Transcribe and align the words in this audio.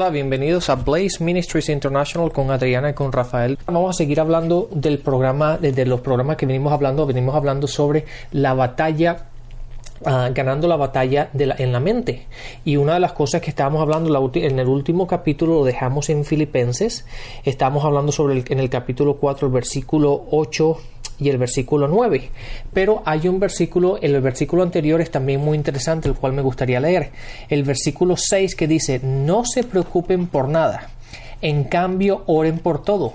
Hola, 0.00 0.08
bienvenidos 0.08 0.70
a 0.70 0.76
Blaze 0.76 1.22
Ministries 1.22 1.68
International 1.68 2.32
con 2.32 2.50
Adriana 2.50 2.88
y 2.88 2.94
con 2.94 3.12
Rafael. 3.12 3.58
Vamos 3.66 3.90
a 3.90 3.98
seguir 3.98 4.18
hablando 4.18 4.70
del 4.72 4.98
programa, 4.98 5.58
de 5.58 5.84
los 5.84 6.00
programas 6.00 6.38
que 6.38 6.46
venimos 6.46 6.72
hablando, 6.72 7.04
venimos 7.04 7.34
hablando 7.34 7.66
sobre 7.66 8.06
la 8.32 8.54
batalla 8.54 9.26
Uh, 10.02 10.32
ganando 10.32 10.66
la 10.66 10.76
batalla 10.76 11.28
en 11.34 11.72
la 11.72 11.80
mente. 11.80 12.26
Y 12.64 12.76
una 12.76 12.94
de 12.94 13.00
las 13.00 13.12
cosas 13.12 13.42
que 13.42 13.50
estábamos 13.50 13.82
hablando 13.82 14.30
en 14.32 14.58
el 14.58 14.66
último 14.66 15.06
capítulo 15.06 15.56
lo 15.56 15.64
dejamos 15.66 16.08
en 16.08 16.24
Filipenses. 16.24 17.04
Estábamos 17.44 17.84
hablando 17.84 18.10
sobre 18.10 18.38
el, 18.38 18.44
en 18.48 18.60
el 18.60 18.70
capítulo 18.70 19.16
4, 19.16 19.48
el 19.48 19.52
versículo 19.52 20.24
8 20.30 20.78
y 21.20 21.28
el 21.28 21.38
versículo 21.38 21.86
9. 21.86 22.30
Pero 22.72 23.02
hay 23.04 23.28
un 23.28 23.38
versículo, 23.38 23.98
el 24.00 24.20
versículo 24.20 24.62
anterior 24.62 25.00
es 25.00 25.10
también 25.10 25.40
muy 25.40 25.56
interesante, 25.56 26.08
el 26.08 26.14
cual 26.14 26.32
me 26.32 26.42
gustaría 26.42 26.80
leer. 26.80 27.10
El 27.48 27.62
versículo 27.62 28.16
6 28.16 28.54
que 28.54 28.66
dice, 28.66 29.00
no 29.02 29.44
se 29.44 29.62
preocupen 29.62 30.26
por 30.26 30.48
nada, 30.48 30.90
en 31.42 31.64
cambio 31.64 32.24
oren 32.26 32.58
por 32.58 32.82
todo. 32.82 33.14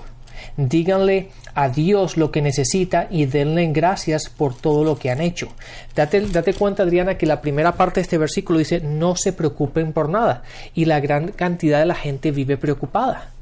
Díganle 0.56 1.30
a 1.54 1.68
Dios 1.68 2.16
lo 2.16 2.30
que 2.30 2.42
necesita 2.42 3.08
y 3.10 3.26
denle 3.26 3.66
gracias 3.72 4.28
por 4.28 4.54
todo 4.54 4.84
lo 4.84 4.98
que 4.98 5.10
han 5.10 5.20
hecho. 5.20 5.48
Date, 5.94 6.20
date, 6.20 6.54
cuenta, 6.54 6.82
Adriana, 6.82 7.18
que 7.18 7.26
la 7.26 7.40
primera 7.40 7.72
parte 7.72 8.00
de 8.00 8.02
este 8.02 8.18
versículo 8.18 8.58
dice 8.58 8.80
no 8.80 9.16
se 9.16 9.32
preocupen 9.32 9.92
por 9.92 10.08
nada 10.08 10.42
y 10.74 10.84
la 10.84 11.00
gran 11.00 11.28
cantidad 11.28 11.80
de 11.80 11.86
la 11.86 11.94
gente 11.94 12.30
vive 12.30 12.56
preocupada. 12.56 13.35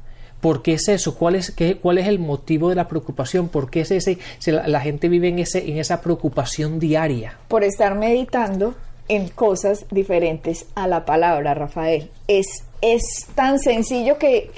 ¿Por 0.45 0.61
qué 0.61 0.73
es 0.73 0.87
eso? 0.89 1.15
¿Cuál 1.15 1.33
es, 1.33 1.49
qué, 1.49 1.77
cuál 1.77 1.97
es 1.97 2.05
el 2.05 2.19
motivo 2.19 2.69
de 2.69 2.75
la 2.75 2.87
preocupación? 2.87 3.47
¿Por 3.47 3.71
qué 3.71 3.81
es 3.81 3.89
ese, 3.89 4.19
la, 4.45 4.67
la 4.67 4.79
gente 4.79 5.09
vive 5.09 5.29
en, 5.29 5.39
ese, 5.39 5.67
en 5.67 5.79
esa 5.79 6.01
preocupación 6.01 6.77
diaria? 6.77 7.39
Por 7.47 7.63
estar 7.63 7.95
meditando 7.95 8.75
en 9.07 9.27
cosas 9.29 9.87
diferentes 9.89 10.67
a 10.75 10.85
la 10.85 11.03
palabra, 11.03 11.55
Rafael. 11.55 12.11
Es, 12.27 12.45
es 12.81 13.25
tan 13.33 13.57
sencillo 13.57 14.19
que 14.19 14.51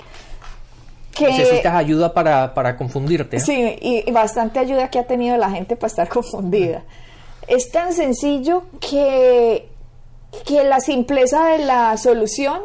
Necesitas 1.21 1.73
ayuda 1.73 2.13
para, 2.13 2.53
para 2.53 2.75
confundirte. 2.75 3.39
Sí, 3.39 3.77
y, 3.81 4.11
bastante 4.11 4.59
ayuda 4.59 4.89
que 4.89 4.99
ha 4.99 5.07
tenido 5.07 5.37
la 5.37 5.51
gente 5.51 5.77
para 5.77 5.87
estar 5.87 6.09
confundida. 6.13 6.83
Es 7.47 7.71
tan 7.71 7.93
sencillo 7.93 8.63
que, 8.81 9.69
que 10.45 10.65
la 10.65 10.81
simpleza 10.81 11.45
de 11.51 11.59
la 11.59 11.95
solución 11.95 12.63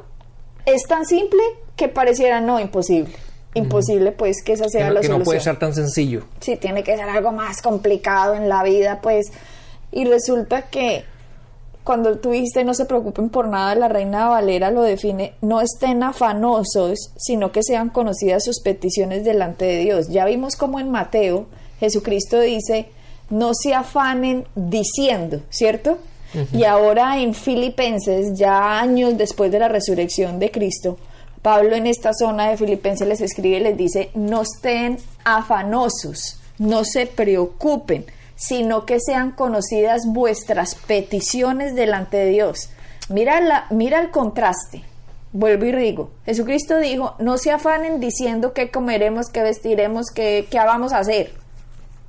es 0.66 0.82
tan 0.88 1.06
simple 1.06 1.40
que 1.76 1.88
pareciera 1.88 2.40
no 2.40 2.60
imposible. 2.60 3.14
Imposible, 3.54 4.12
pues, 4.12 4.42
que 4.42 4.52
esa 4.52 4.68
sea 4.68 4.88
que 4.88 4.94
la 4.94 5.00
que 5.00 5.06
solución. 5.06 5.18
no 5.18 5.24
puede 5.24 5.40
ser 5.40 5.58
tan 5.58 5.74
sencillo. 5.74 6.24
Sí, 6.40 6.56
tiene 6.56 6.82
que 6.82 6.96
ser 6.96 7.08
algo 7.08 7.32
más 7.32 7.60
complicado 7.60 8.34
en 8.34 8.48
la 8.48 8.62
vida, 8.62 9.00
pues. 9.02 9.26
Y 9.90 10.04
resulta 10.06 10.62
que 10.62 11.04
cuando 11.84 12.16
tú 12.18 12.30
dijiste 12.30 12.64
no 12.64 12.74
se 12.74 12.86
preocupen 12.86 13.28
por 13.28 13.48
nada, 13.48 13.74
la 13.74 13.88
reina 13.88 14.28
Valera 14.28 14.70
lo 14.70 14.82
define, 14.82 15.34
no 15.42 15.60
estén 15.60 16.02
afanosos, 16.02 17.12
sino 17.16 17.52
que 17.52 17.62
sean 17.62 17.90
conocidas 17.90 18.44
sus 18.44 18.60
peticiones 18.60 19.24
delante 19.24 19.64
de 19.66 19.78
Dios. 19.78 20.08
Ya 20.08 20.24
vimos 20.24 20.56
como 20.56 20.80
en 20.80 20.90
Mateo 20.90 21.46
Jesucristo 21.82 22.38
dice, 22.38 22.86
no 23.28 23.54
se 23.54 23.74
afanen 23.74 24.44
diciendo, 24.54 25.42
¿cierto? 25.50 25.98
Y 26.52 26.62
ahora 26.62 27.20
en 27.20 27.34
Filipenses, 27.34 28.38
ya 28.38 28.78
años 28.78 29.18
después 29.18 29.50
de 29.50 29.58
la 29.58 29.66
resurrección 29.66 30.38
de 30.38 30.52
Cristo, 30.52 30.96
Pablo 31.42 31.76
en 31.76 31.86
esta 31.86 32.12
zona 32.14 32.48
de 32.48 32.56
Filipenses 32.56 33.06
les 33.06 33.20
escribe 33.20 33.58
y 33.58 33.60
les 33.60 33.76
dice, 33.76 34.10
no 34.14 34.42
estén 34.42 34.98
afanosos, 35.24 36.40
no 36.58 36.84
se 36.84 37.06
preocupen 37.06 38.06
sino 38.42 38.86
que 38.86 38.98
sean 38.98 39.30
conocidas 39.30 40.02
vuestras 40.06 40.74
peticiones 40.74 41.76
delante 41.76 42.16
de 42.16 42.26
Dios. 42.30 42.70
Mira, 43.08 43.40
la, 43.40 43.66
mira 43.70 44.00
el 44.00 44.10
contraste. 44.10 44.82
Vuelvo 45.32 45.64
y 45.64 45.72
digo, 45.72 46.10
Jesucristo 46.26 46.78
dijo, 46.78 47.14
no 47.20 47.38
se 47.38 47.52
afanen 47.52 48.00
diciendo 48.00 48.52
qué 48.52 48.70
comeremos, 48.72 49.28
qué 49.28 49.42
vestiremos, 49.42 50.06
qué, 50.12 50.48
qué 50.50 50.58
vamos 50.58 50.92
a 50.92 50.98
hacer. 50.98 51.32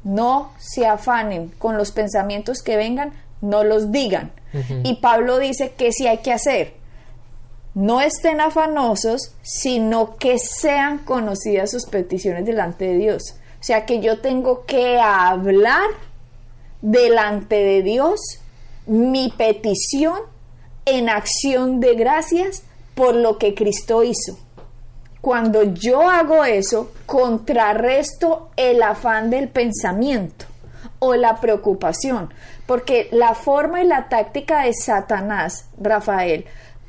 No 0.04 0.52
se 0.58 0.88
afanen 0.88 1.50
con 1.60 1.78
los 1.78 1.92
pensamientos 1.92 2.64
que 2.64 2.78
vengan, 2.78 3.14
no 3.42 3.64
los 3.64 3.92
digan. 3.92 4.32
Uh 4.54 4.58
-huh. 4.58 4.82
Y 4.84 4.96
Pablo 4.96 5.38
dice 5.38 5.74
que 5.78 5.92
sí 5.92 6.08
hay 6.08 6.18
que 6.18 6.34
hacer. 6.34 6.74
No 7.76 8.02
estén 8.02 8.40
afanosos, 8.40 9.34
sino 9.42 10.16
que 10.18 10.38
sean 10.38 11.00
conocidas 11.00 11.72
sus 11.72 11.86
peticiones 11.86 12.46
delante 12.46 12.86
de 12.86 12.98
Dios. 12.98 13.36
O 13.60 13.64
sea 13.64 13.86
que 13.86 14.00
yo 14.00 14.20
tengo 14.20 14.66
que 14.66 15.00
hablar 15.00 15.88
delante 16.82 17.56
de 17.56 17.82
Dios 17.82 18.20
mi 18.86 19.34
petición 19.36 20.20
en 20.86 21.10
acción 21.10 21.80
de 21.80 21.96
gracias 21.96 22.64
por 22.96 23.16
lo 23.16 23.38
que 23.38 23.56
Cristo 23.56 24.04
hizo. 24.04 24.38
Cuando 25.22 25.64
yo 25.64 26.10
hago 26.10 26.44
eso, 26.44 26.92
contrarresto 27.06 28.50
el 28.58 28.84
afán 28.84 29.30
del 29.30 29.48
pensamiento 29.48 30.46
o 31.00 31.16
la 31.16 31.40
preocupación, 31.40 32.34
porque 32.66 33.08
la 33.12 33.34
forma 33.34 33.82
y 33.82 33.88
la 33.88 34.10
táctica 34.10 34.64
de 34.64 34.74
Satanás, 34.74 35.68
Rafael, 35.80 36.46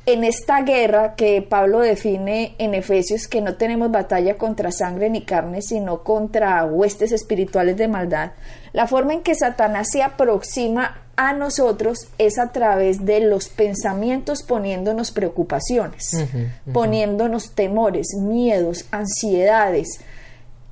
en 0.07 0.23
esta 0.23 0.63
guerra 0.63 1.15
que 1.15 1.41
Pablo 1.41 1.81
define 1.81 2.55
en 2.59 2.75
Efesios, 2.75 3.27
que 3.27 3.41
no 3.41 3.55
tenemos 3.55 3.91
batalla 3.91 4.37
contra 4.37 4.71
sangre 4.71 5.09
ni 5.09 5.23
carne, 5.23 5.63
sino 5.63 6.03
contra 6.03 6.65
huestes 6.65 7.13
espirituales 7.13 7.77
de 7.77 7.89
maldad, 7.89 8.33
la 8.73 8.87
forma 8.87 9.15
en 9.15 9.23
que 9.23 9.35
Satanás 9.35 9.89
se 9.91 10.03
aproxima 10.03 10.99
a 11.17 11.33
nosotros 11.33 12.09
es 12.19 12.39
a 12.39 12.53
través 12.53 13.07
de 13.07 13.21
los 13.21 13.49
pensamientos 13.49 14.43
poniéndonos 14.43 15.11
preocupaciones, 15.11 16.13
uh 16.13 16.19
-huh, 16.19 16.23
uh 16.23 16.49
-huh. 16.67 16.73
poniéndonos 16.73 17.53
temores, 17.53 18.09
miedos, 18.21 18.87
ansiedades. 18.91 20.01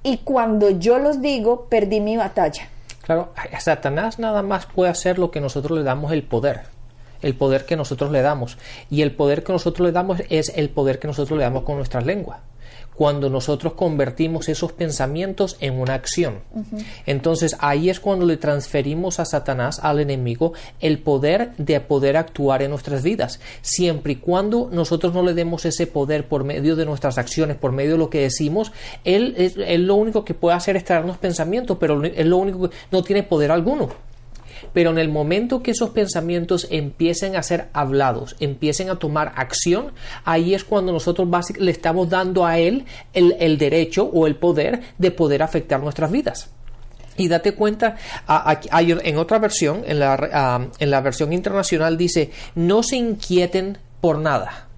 Y 0.03 0.19
cuando 0.19 0.69
yo 0.71 0.99
los 0.99 1.23
digo, 1.23 1.67
perdí 1.71 2.01
mi 2.01 2.17
batalla. 2.17 2.69
Claro, 3.03 3.33
Satanás 3.61 4.19
nada 4.19 4.43
más 4.43 4.67
puede 4.67 4.91
hacer 4.91 5.19
lo 5.19 5.31
que 5.31 5.41
nosotros 5.41 5.79
le 5.79 5.85
damos 5.85 6.13
el 6.13 6.25
poder 6.25 6.63
el 7.23 7.35
poder 7.35 7.65
que 7.65 7.77
nosotros 7.77 8.11
le 8.11 8.23
damos. 8.23 8.59
Y 8.91 9.03
el 9.03 9.13
poder 9.13 9.43
que 9.43 9.53
nosotros 9.53 9.87
le 9.87 9.93
damos 9.93 10.21
es 10.29 10.53
el 10.55 10.69
poder 10.69 10.99
que 10.99 11.09
nosotros 11.09 11.39
le 11.39 11.45
damos 11.45 11.63
con 11.63 11.77
nuestra 11.77 12.01
lengua. 12.01 12.41
Cuando 12.95 13.31
nosotros 13.31 13.73
convertimos 13.73 14.51
esos 14.51 14.73
pensamientos 14.73 15.57
en 15.61 15.81
una 15.81 15.95
acción. 15.95 16.41
Uh 16.53 16.61
-huh. 16.61 16.85
Entonces 17.07 17.57
ahí 17.59 17.89
es 17.89 18.01
cuando 18.01 18.27
le 18.27 18.37
transferimos 18.37 19.19
a 19.19 19.25
Satanás, 19.25 19.81
al 19.83 19.99
enemigo, 19.99 20.53
el 20.79 20.99
poder 20.99 21.53
de 21.57 21.81
poder 21.81 22.19
actuar 22.19 22.63
en 22.63 22.71
nuestras 22.71 23.03
vidas. 23.03 23.41
Siempre 23.63 24.13
y 24.13 24.17
cuando 24.17 24.69
nosotros 24.71 25.15
no 25.15 25.23
le 25.23 25.33
demos 25.33 25.65
ese 25.65 25.87
poder 25.87 26.29
por 26.29 26.45
medio 26.45 26.77
de 26.77 26.85
nuestras 26.85 27.17
acciones, 27.17 27.57
por 27.57 27.73
medio 27.73 27.93
de 27.93 27.99
lo 27.99 28.11
que 28.11 28.21
decimos, 28.21 28.73
él, 29.05 29.35
él 29.67 29.87
lo 29.87 29.95
único 29.95 30.25
que 30.25 30.35
puede 30.35 30.57
hacer 30.57 30.77
es 30.77 30.85
traernos 30.85 31.17
pensamientos, 31.17 31.79
pero 31.81 32.03
él 32.05 32.29
lo 32.29 32.37
único 32.37 32.69
que 32.69 32.77
no 32.91 33.03
tiene 33.03 33.23
poder 33.23 33.53
alguno. 33.53 34.12
Pero 34.73 34.91
en 34.91 34.99
el 34.99 35.09
momento 35.09 35.63
que 35.63 35.73
esos 35.73 35.91
pensamientos 35.91 36.67
empiecen 36.71 37.37
a 37.37 37.43
ser 37.43 37.69
hablados, 37.73 38.37
empiecen 38.41 38.91
a 38.91 38.97
tomar 38.97 39.33
acción, 39.37 39.93
ahí 40.25 40.55
es 40.55 40.65
cuando 40.65 40.93
nosotros 40.93 41.29
le 41.59 41.71
estamos 41.71 42.09
dando 42.09 42.47
a 42.47 42.59
él 42.59 42.85
el, 43.13 43.59
derecho 43.59 44.05
o 44.05 44.27
el 44.27 44.37
poder 44.37 44.81
de 44.99 45.11
poder 45.11 45.43
afectar 45.43 45.81
nuestras 45.81 46.11
vidas. 46.11 46.51
Y 47.17 47.29
date 47.29 47.53
cuenta, 47.53 47.97
en 48.71 49.19
otra 49.19 49.39
versión, 49.39 49.83
en 49.87 49.99
la, 49.99 50.69
en 50.79 50.91
la 50.91 51.01
versión 51.03 51.33
internacional 51.33 51.99
dice, 51.99 52.31
no 52.55 52.83
se 52.83 52.97
inquieten 52.97 53.79
por 54.01 54.19
nada. 54.19 54.69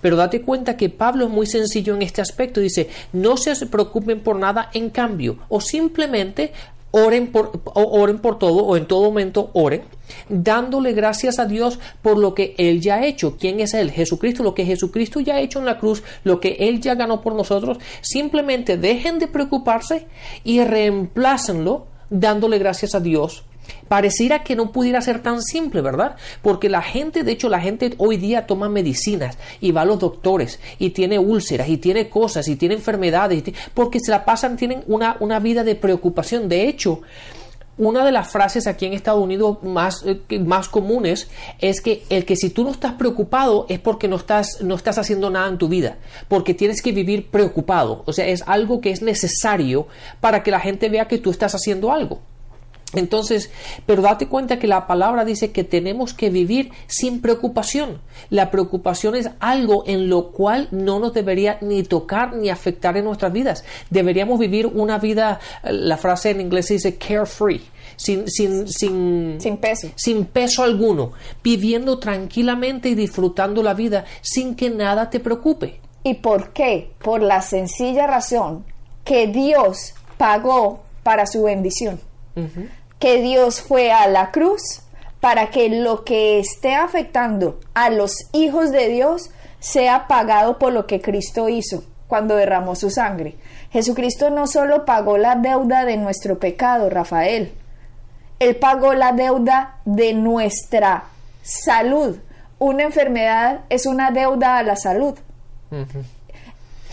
Pero 0.00 0.16
date 0.16 0.42
cuenta 0.42 0.76
que 0.76 0.88
Pablo 0.88 1.26
es 1.26 1.30
muy 1.30 1.46
sencillo 1.46 1.94
en 1.94 2.02
este 2.02 2.22
aspecto. 2.22 2.60
Dice, 2.60 2.88
no 3.12 3.36
se 3.36 3.54
preocupen 3.66 4.20
por 4.20 4.36
nada 4.36 4.70
en 4.72 4.90
cambio, 4.90 5.38
o 5.48 5.60
simplemente 5.60 6.52
oren 6.90 7.30
por, 7.32 7.60
oren 7.74 8.18
por 8.18 8.38
todo 8.38 8.64
o 8.64 8.76
en 8.76 8.86
todo 8.86 9.02
momento 9.02 9.50
oren, 9.52 9.82
dándole 10.28 10.92
gracias 10.92 11.38
a 11.38 11.46
Dios 11.46 11.78
por 12.02 12.18
lo 12.18 12.34
que 12.34 12.54
Él 12.58 12.80
ya 12.80 12.96
ha 12.96 13.06
hecho. 13.06 13.36
¿Quién 13.38 13.60
es 13.60 13.74
Él? 13.74 13.90
Jesucristo. 13.90 14.42
Lo 14.42 14.54
que 14.54 14.64
Jesucristo 14.64 15.20
ya 15.20 15.34
ha 15.34 15.40
hecho 15.40 15.58
en 15.58 15.66
la 15.66 15.78
cruz, 15.78 16.02
lo 16.24 16.40
que 16.40 16.56
Él 16.60 16.80
ya 16.80 16.94
ganó 16.94 17.20
por 17.20 17.34
nosotros, 17.34 17.78
simplemente 18.00 18.76
dejen 18.76 19.18
de 19.18 19.28
preocuparse 19.28 20.06
y 20.44 20.62
reemplácenlo 20.62 21.86
dándole 22.10 22.58
gracias 22.58 22.94
a 22.94 23.00
Dios 23.00 23.44
Pareciera 23.88 24.42
que 24.42 24.56
no 24.56 24.72
pudiera 24.72 25.00
ser 25.00 25.22
tan 25.22 25.42
simple, 25.42 25.80
¿verdad? 25.80 26.16
Porque 26.42 26.68
la 26.68 26.82
gente, 26.82 27.24
de 27.24 27.32
hecho, 27.32 27.48
la 27.48 27.60
gente 27.60 27.94
hoy 27.98 28.16
día 28.16 28.46
toma 28.46 28.68
medicinas 28.68 29.38
y 29.60 29.72
va 29.72 29.82
a 29.82 29.84
los 29.84 29.98
doctores 29.98 30.60
y 30.78 30.90
tiene 30.90 31.18
úlceras 31.18 31.68
y 31.68 31.76
tiene 31.76 32.08
cosas 32.08 32.48
y 32.48 32.56
tiene 32.56 32.74
enfermedades 32.74 33.30
porque 33.74 34.00
se 34.00 34.10
la 34.10 34.24
pasan, 34.24 34.56
tienen 34.56 34.82
una, 34.86 35.16
una 35.20 35.38
vida 35.38 35.64
de 35.64 35.74
preocupación. 35.74 36.48
De 36.48 36.68
hecho, 36.68 37.02
una 37.80 38.04
de 38.04 38.12
las 38.12 38.30
frases 38.30 38.66
aquí 38.66 38.84
en 38.84 38.92
Estados 38.92 39.22
Unidos 39.22 39.62
más, 39.62 40.04
eh, 40.04 40.38
más 40.38 40.68
comunes 40.68 41.30
es 41.60 41.80
que 41.80 42.04
el 42.10 42.26
que 42.26 42.36
si 42.36 42.50
tú 42.50 42.62
no 42.62 42.70
estás 42.70 42.92
preocupado 42.92 43.64
es 43.68 43.78
porque 43.78 44.06
no 44.06 44.16
estás, 44.16 44.60
no 44.60 44.74
estás 44.74 44.98
haciendo 44.98 45.30
nada 45.30 45.48
en 45.48 45.56
tu 45.56 45.68
vida, 45.68 45.96
porque 46.28 46.52
tienes 46.52 46.82
que 46.82 46.92
vivir 46.92 47.30
preocupado. 47.30 48.02
O 48.06 48.12
sea, 48.12 48.26
es 48.26 48.42
algo 48.46 48.80
que 48.80 48.90
es 48.90 49.00
necesario 49.00 49.86
para 50.20 50.42
que 50.42 50.50
la 50.50 50.60
gente 50.60 50.90
vea 50.90 51.08
que 51.08 51.18
tú 51.18 51.30
estás 51.30 51.54
haciendo 51.54 51.90
algo. 51.90 52.20
Entonces, 52.94 53.50
pero 53.86 54.02
date 54.02 54.26
cuenta 54.26 54.58
que 54.58 54.66
la 54.66 54.86
palabra 54.86 55.24
dice 55.24 55.52
que 55.52 55.62
tenemos 55.62 56.12
que 56.12 56.28
vivir 56.28 56.72
sin 56.86 57.20
preocupación. 57.20 58.00
La 58.30 58.50
preocupación 58.50 59.14
es 59.14 59.30
algo 59.38 59.84
en 59.86 60.08
lo 60.08 60.32
cual 60.32 60.68
no 60.72 60.98
nos 60.98 61.12
debería 61.12 61.58
ni 61.60 61.84
tocar 61.84 62.34
ni 62.34 62.50
afectar 62.50 62.96
en 62.96 63.04
nuestras 63.04 63.32
vidas. 63.32 63.64
Deberíamos 63.90 64.38
vivir 64.40 64.66
una 64.66 64.98
vida, 64.98 65.38
la 65.62 65.96
frase 65.98 66.30
en 66.30 66.40
inglés 66.40 66.66
dice 66.68 66.96
carefree, 66.96 67.60
sin, 67.96 68.28
sin, 68.28 68.66
sin, 68.66 69.40
sin 69.40 69.56
peso. 69.58 69.88
Sin 69.94 70.24
peso 70.24 70.64
alguno, 70.64 71.12
viviendo 71.44 71.98
tranquilamente 71.98 72.88
y 72.88 72.94
disfrutando 72.96 73.62
la 73.62 73.74
vida 73.74 74.04
sin 74.20 74.56
que 74.56 74.68
nada 74.68 75.10
te 75.10 75.20
preocupe. 75.20 75.80
¿Y 76.02 76.14
por 76.14 76.52
qué? 76.52 76.90
Por 77.02 77.22
la 77.22 77.42
sencilla 77.42 78.06
razón 78.06 78.64
que 79.04 79.28
Dios 79.28 79.94
pagó 80.16 80.82
para 81.02 81.26
su 81.26 81.44
bendición 81.44 82.00
que 83.00 83.20
Dios 83.20 83.60
fue 83.62 83.90
a 83.90 84.06
la 84.06 84.30
cruz 84.30 84.82
para 85.20 85.50
que 85.50 85.68
lo 85.68 86.04
que 86.04 86.38
esté 86.38 86.74
afectando 86.74 87.58
a 87.74 87.90
los 87.90 88.28
hijos 88.32 88.70
de 88.70 88.88
Dios 88.88 89.30
sea 89.58 90.06
pagado 90.06 90.58
por 90.58 90.72
lo 90.72 90.86
que 90.86 91.00
Cristo 91.00 91.48
hizo 91.48 91.82
cuando 92.06 92.36
derramó 92.36 92.76
su 92.76 92.90
sangre. 92.90 93.36
Jesucristo 93.72 94.30
no 94.30 94.46
solo 94.46 94.84
pagó 94.84 95.16
la 95.16 95.36
deuda 95.36 95.84
de 95.84 95.96
nuestro 95.96 96.38
pecado, 96.38 96.90
Rafael, 96.90 97.52
Él 98.38 98.56
pagó 98.56 98.94
la 98.94 99.12
deuda 99.12 99.76
de 99.84 100.12
nuestra 100.12 101.04
salud. 101.42 102.18
Una 102.58 102.82
enfermedad 102.82 103.60
es 103.70 103.86
una 103.86 104.10
deuda 104.10 104.58
a 104.58 104.62
la 104.62 104.76
salud. 104.76 105.18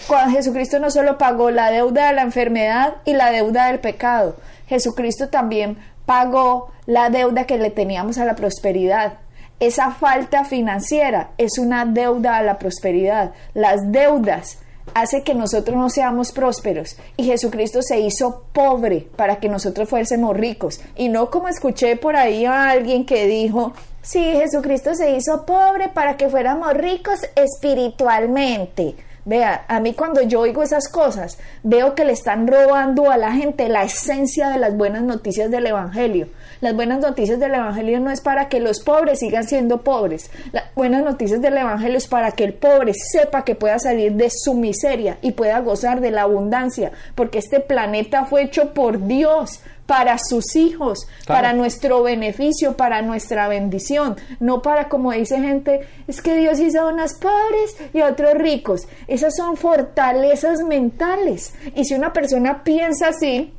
Cuando 0.07 0.35
Jesucristo 0.35 0.79
no 0.79 0.89
solo 0.89 1.17
pagó 1.17 1.51
la 1.51 1.71
deuda 1.71 2.07
de 2.07 2.13
la 2.13 2.21
enfermedad 2.21 2.95
y 3.03 3.13
la 3.13 3.31
deuda 3.31 3.67
del 3.67 3.79
pecado, 3.79 4.37
Jesucristo 4.67 5.29
también 5.29 5.77
pagó 6.07 6.71
la 6.87 7.09
deuda 7.11 7.43
que 7.43 7.57
le 7.59 7.69
teníamos 7.69 8.17
a 8.17 8.25
la 8.25 8.35
prosperidad. 8.35 9.19
Esa 9.59 9.91
falta 9.91 10.45
financiera 10.45 11.31
es 11.37 11.59
una 11.59 11.85
deuda 11.85 12.37
a 12.37 12.43
la 12.43 12.57
prosperidad. 12.57 13.33
Las 13.53 13.91
deudas 13.91 14.59
hace 14.93 15.23
que 15.23 15.35
nosotros 15.35 15.75
no 15.75 15.89
seamos 15.89 16.31
prósperos 16.31 16.97
y 17.17 17.25
Jesucristo 17.25 17.81
se 17.81 17.99
hizo 17.99 18.45
pobre 18.53 19.09
para 19.17 19.35
que 19.35 19.49
nosotros 19.49 19.89
fuésemos 19.89 20.35
ricos 20.35 20.79
y 20.95 21.09
no 21.09 21.29
como 21.29 21.49
escuché 21.49 21.97
por 21.97 22.15
ahí 22.15 22.45
a 22.45 22.69
alguien 22.69 23.05
que 23.05 23.27
dijo 23.27 23.73
sí 24.01 24.23
Jesucristo 24.23 24.95
se 24.95 25.11
hizo 25.11 25.45
pobre 25.45 25.89
para 25.89 26.15
que 26.15 26.29
fuéramos 26.29 26.73
ricos 26.73 27.19
espiritualmente 27.35 28.95
Vea, 29.27 29.65
a 29.67 29.81
mí 29.81 29.93
cuando 29.93 30.21
yo 30.21 30.39
oigo 30.39 30.63
esas 30.63 30.87
cosas, 30.87 31.37
veo 31.61 31.95
que 31.95 32.05
le 32.05 32.13
están 32.13 32.47
robando 32.47 33.11
a 33.11 33.17
la 33.17 33.33
gente 33.33 33.67
la 33.67 33.83
esencia 33.83 34.47
de 34.47 34.57
las 34.57 34.77
buenas 34.77 35.03
noticias 35.03 35.51
del 35.51 35.67
Evangelio. 35.67 36.29
Las 36.61 36.73
buenas 36.73 37.01
noticias 37.01 37.37
del 37.37 37.55
Evangelio 37.55 37.99
no 37.99 38.09
es 38.09 38.21
para 38.21 38.47
que 38.47 38.61
los 38.61 38.79
pobres 38.79 39.19
sigan 39.19 39.43
siendo 39.43 39.81
pobres. 39.81 40.31
Las 40.53 40.73
buenas 40.75 41.03
noticias 41.03 41.41
del 41.41 41.57
Evangelio 41.57 41.97
es 41.97 42.07
para 42.07 42.31
que 42.31 42.45
el 42.45 42.53
pobre 42.53 42.93
sepa 42.93 43.43
que 43.43 43.55
pueda 43.55 43.77
salir 43.79 44.13
de 44.13 44.29
su 44.29 44.53
miseria 44.53 45.17
y 45.21 45.33
pueda 45.33 45.59
gozar 45.59 45.99
de 45.99 46.11
la 46.11 46.21
abundancia, 46.21 46.93
porque 47.13 47.39
este 47.39 47.59
planeta 47.59 48.23
fue 48.27 48.43
hecho 48.43 48.73
por 48.73 49.07
Dios 49.07 49.59
para 49.87 50.17
sus 50.19 50.55
hijos, 50.55 51.07
para 51.25 51.53
nuestro 51.53 52.03
beneficio, 52.03 52.77
para 52.77 53.01
nuestra 53.01 53.47
bendición, 53.47 54.17
no 54.39 54.61
para 54.61 54.89
como 54.89 55.13
dice 55.13 55.39
gente, 55.39 55.87
es 56.07 56.21
que 56.21 56.35
Dios 56.35 56.59
hizo 56.59 56.81
a 56.81 56.89
unos 56.93 57.13
pobres 57.13 57.75
y 57.93 58.01
a 58.01 58.07
otros 58.07 58.35
ricos. 58.35 58.87
Esas 59.07 59.35
son 59.35 59.57
fortalezas 59.57 60.59
mentales. 60.59 61.53
Y 61.73 61.85
si 61.85 61.95
una 61.95 62.13
persona 62.13 62.63
piensa 62.63 63.07
así, 63.07 63.53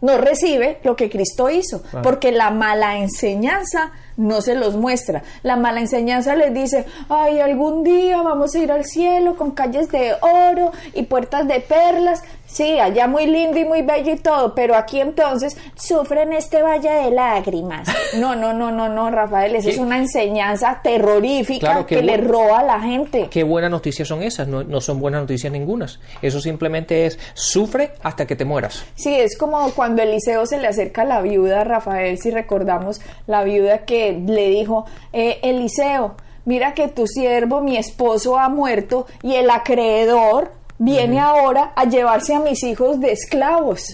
no 0.00 0.18
recibe 0.18 0.80
lo 0.82 0.96
que 0.96 1.08
Cristo 1.08 1.48
hizo, 1.48 1.82
porque 2.02 2.30
la 2.30 2.50
mala 2.50 2.98
enseñanza 2.98 3.92
no 4.16 4.40
se 4.40 4.54
los 4.54 4.76
muestra. 4.76 5.22
La 5.42 5.56
mala 5.56 5.80
enseñanza 5.80 6.34
les 6.36 6.52
dice, 6.52 6.86
ay, 7.08 7.40
algún 7.40 7.84
día 7.84 8.22
vamos 8.22 8.54
a 8.54 8.58
ir 8.58 8.72
al 8.72 8.84
cielo 8.84 9.36
con 9.36 9.52
calles 9.52 9.90
de 9.90 10.14
oro 10.20 10.72
y 10.94 11.02
puertas 11.04 11.46
de 11.48 11.60
perlas. 11.60 12.22
Sí, 12.46 12.78
allá 12.78 13.08
muy 13.08 13.26
lindo 13.26 13.58
y 13.58 13.64
muy 13.64 13.82
bello 13.82 14.12
y 14.12 14.16
todo, 14.16 14.54
pero 14.54 14.76
aquí 14.76 15.00
entonces 15.00 15.56
sufren 15.74 16.32
este 16.32 16.62
valle 16.62 16.90
de 16.90 17.10
lágrimas. 17.10 17.88
No, 18.18 18.36
no, 18.36 18.52
no, 18.52 18.70
no, 18.70 18.88
no, 18.88 19.10
Rafael, 19.10 19.56
esa 19.56 19.70
es 19.70 19.78
una 19.78 19.98
enseñanza 19.98 20.80
terrorífica 20.82 21.84
que 21.84 22.02
le 22.02 22.16
roba 22.18 22.60
a 22.60 22.62
la 22.62 22.80
gente. 22.80 23.28
Qué 23.28 23.42
buenas 23.42 23.70
noticias 23.70 24.06
son 24.06 24.22
esas, 24.22 24.46
no, 24.46 24.62
no 24.62 24.80
son 24.80 25.00
buenas 25.00 25.22
noticias 25.22 25.52
ningunas. 25.52 25.98
Eso 26.22 26.40
simplemente 26.40 27.06
es 27.06 27.18
sufre 27.32 27.92
hasta 28.02 28.26
que 28.26 28.36
te 28.36 28.44
mueras. 28.44 28.84
Sí, 28.94 29.14
es 29.14 29.36
como 29.36 29.70
cuando 29.72 30.02
Eliseo 30.02 30.46
se 30.46 30.58
le 30.58 30.68
acerca 30.68 31.02
a 31.02 31.06
la 31.06 31.22
viuda, 31.22 31.64
Rafael, 31.64 32.18
si 32.18 32.30
recordamos 32.30 33.00
la 33.26 33.42
viuda 33.42 33.78
que 33.78 34.03
le 34.12 34.50
dijo, 34.50 34.84
eh, 35.12 35.38
Eliseo, 35.42 36.14
mira 36.44 36.74
que 36.74 36.88
tu 36.88 37.06
siervo, 37.06 37.60
mi 37.60 37.76
esposo, 37.76 38.38
ha 38.38 38.48
muerto 38.48 39.06
y 39.22 39.34
el 39.34 39.50
acreedor 39.50 40.52
viene 40.78 41.20
ahora 41.20 41.72
a 41.76 41.84
llevarse 41.84 42.34
a 42.34 42.40
mis 42.40 42.62
hijos 42.62 43.00
de 43.00 43.12
esclavos. 43.12 43.84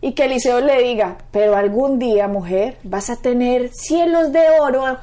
Y 0.00 0.12
que 0.12 0.26
Eliseo 0.26 0.60
le 0.60 0.80
diga, 0.80 1.18
pero 1.32 1.56
algún 1.56 1.98
día, 1.98 2.28
mujer, 2.28 2.76
vas 2.84 3.10
a 3.10 3.16
tener 3.16 3.70
cielos 3.72 4.32
de 4.32 4.42
oro, 4.60 4.98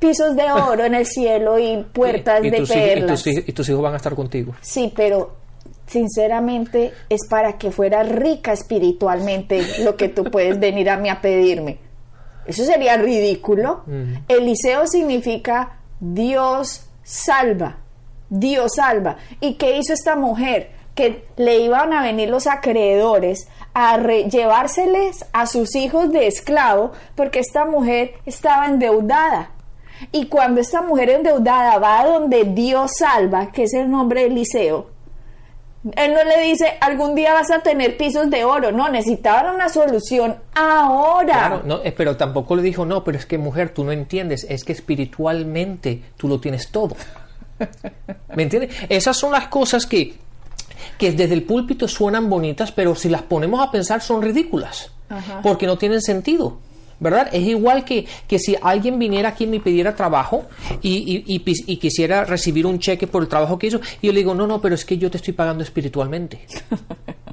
pisos 0.00 0.34
de 0.34 0.50
oro 0.50 0.84
en 0.84 0.94
el 0.94 1.06
cielo 1.06 1.58
y 1.58 1.84
puertas 1.92 2.42
de 2.42 2.50
perlas. 2.50 3.24
y, 3.26 3.52
tus, 3.52 3.68
hijos 3.68 3.82
van 3.82 3.94
a 3.94 3.98
estar 3.98 4.16
contigo. 4.16 4.52
Sí, 4.60 4.92
pero 4.96 5.36
sinceramente 5.86 6.92
es 7.08 7.20
para 7.28 7.56
que 7.56 7.70
fuera 7.70 8.02
rica 8.02 8.52
espiritualmente 8.52 9.62
lo 9.84 9.96
que 9.96 10.08
tú 10.08 10.24
puedes 10.24 10.58
venir 10.58 10.90
a 10.90 10.96
mí 10.96 11.08
a 11.08 11.20
pedirme. 11.20 11.78
Eso 12.46 12.64
sería 12.64 12.96
ridículo. 12.96 13.84
Eliseo 14.28 14.86
significa 14.86 15.78
Dios 16.00 16.86
salva. 17.02 17.78
Dios 18.28 18.72
salva. 18.76 19.16
¿Y 19.40 19.54
qué 19.54 19.76
hizo 19.76 19.92
esta 19.92 20.16
mujer? 20.16 20.70
Que 20.94 21.24
le 21.36 21.58
iban 21.60 21.92
a 21.92 22.02
venir 22.02 22.28
los 22.28 22.46
acreedores 22.46 23.48
a 23.74 23.98
llevárseles 23.98 25.24
a 25.32 25.46
sus 25.46 25.74
hijos 25.76 26.10
de 26.12 26.26
esclavo 26.26 26.92
porque 27.14 27.38
esta 27.38 27.64
mujer 27.64 28.14
estaba 28.26 28.66
endeudada. 28.66 29.50
Y 30.12 30.26
cuando 30.26 30.60
esta 30.60 30.82
mujer 30.82 31.10
endeudada 31.10 31.78
va 31.78 32.00
a 32.00 32.06
donde 32.06 32.44
Dios 32.44 32.92
salva, 32.98 33.52
que 33.52 33.64
es 33.64 33.74
el 33.74 33.90
nombre 33.90 34.22
de 34.22 34.26
Eliseo, 34.28 34.86
él 35.96 36.12
no 36.12 36.24
le 36.24 36.42
dice, 36.42 36.76
algún 36.80 37.14
día 37.14 37.32
vas 37.32 37.50
a 37.50 37.60
tener 37.60 37.96
pisos 37.96 38.28
de 38.28 38.44
oro. 38.44 38.70
No, 38.70 38.88
necesitaban 38.90 39.54
una 39.54 39.68
solución 39.68 40.36
ahora. 40.54 41.32
Claro, 41.32 41.62
no, 41.64 41.80
eh, 41.82 41.92
pero 41.92 42.16
tampoco 42.16 42.54
le 42.56 42.62
dijo, 42.62 42.84
no, 42.84 43.02
pero 43.02 43.16
es 43.16 43.24
que 43.24 43.38
mujer, 43.38 43.70
tú 43.70 43.84
no 43.84 43.92
entiendes, 43.92 44.46
es 44.48 44.64
que 44.64 44.72
espiritualmente 44.72 46.02
tú 46.16 46.28
lo 46.28 46.38
tienes 46.38 46.70
todo. 46.70 46.96
¿Me 48.34 48.42
entiendes? 48.42 48.74
Esas 48.88 49.16
son 49.16 49.32
las 49.32 49.48
cosas 49.48 49.86
que, 49.86 50.16
que 50.98 51.12
desde 51.12 51.34
el 51.34 51.44
púlpito 51.44 51.88
suenan 51.88 52.28
bonitas, 52.28 52.72
pero 52.72 52.94
si 52.94 53.08
las 53.08 53.22
ponemos 53.22 53.66
a 53.66 53.70
pensar 53.70 54.02
son 54.02 54.20
ridículas, 54.20 54.92
porque 55.42 55.66
no 55.66 55.78
tienen 55.78 56.02
sentido. 56.02 56.58
¿Verdad? 57.00 57.28
Es 57.32 57.42
igual 57.42 57.84
que, 57.84 58.06
que 58.28 58.38
si 58.38 58.56
alguien 58.62 58.98
viniera 58.98 59.30
aquí 59.30 59.44
y 59.44 59.46
me 59.48 59.60
pidiera 59.60 59.96
trabajo 59.96 60.44
y, 60.82 61.24
y, 61.26 61.76
quisiera 61.78 62.24
recibir 62.24 62.66
un 62.66 62.78
cheque 62.78 63.06
por 63.06 63.22
el 63.22 63.28
trabajo 63.28 63.58
que 63.58 63.68
hizo, 63.68 63.80
y 64.00 64.06
yo 64.06 64.12
le 64.12 64.20
digo, 64.20 64.34
no, 64.34 64.46
no, 64.46 64.60
pero 64.60 64.74
es 64.74 64.84
que 64.84 64.98
yo 64.98 65.10
te 65.10 65.16
estoy 65.16 65.32
pagando 65.32 65.64
espiritualmente. 65.64 66.40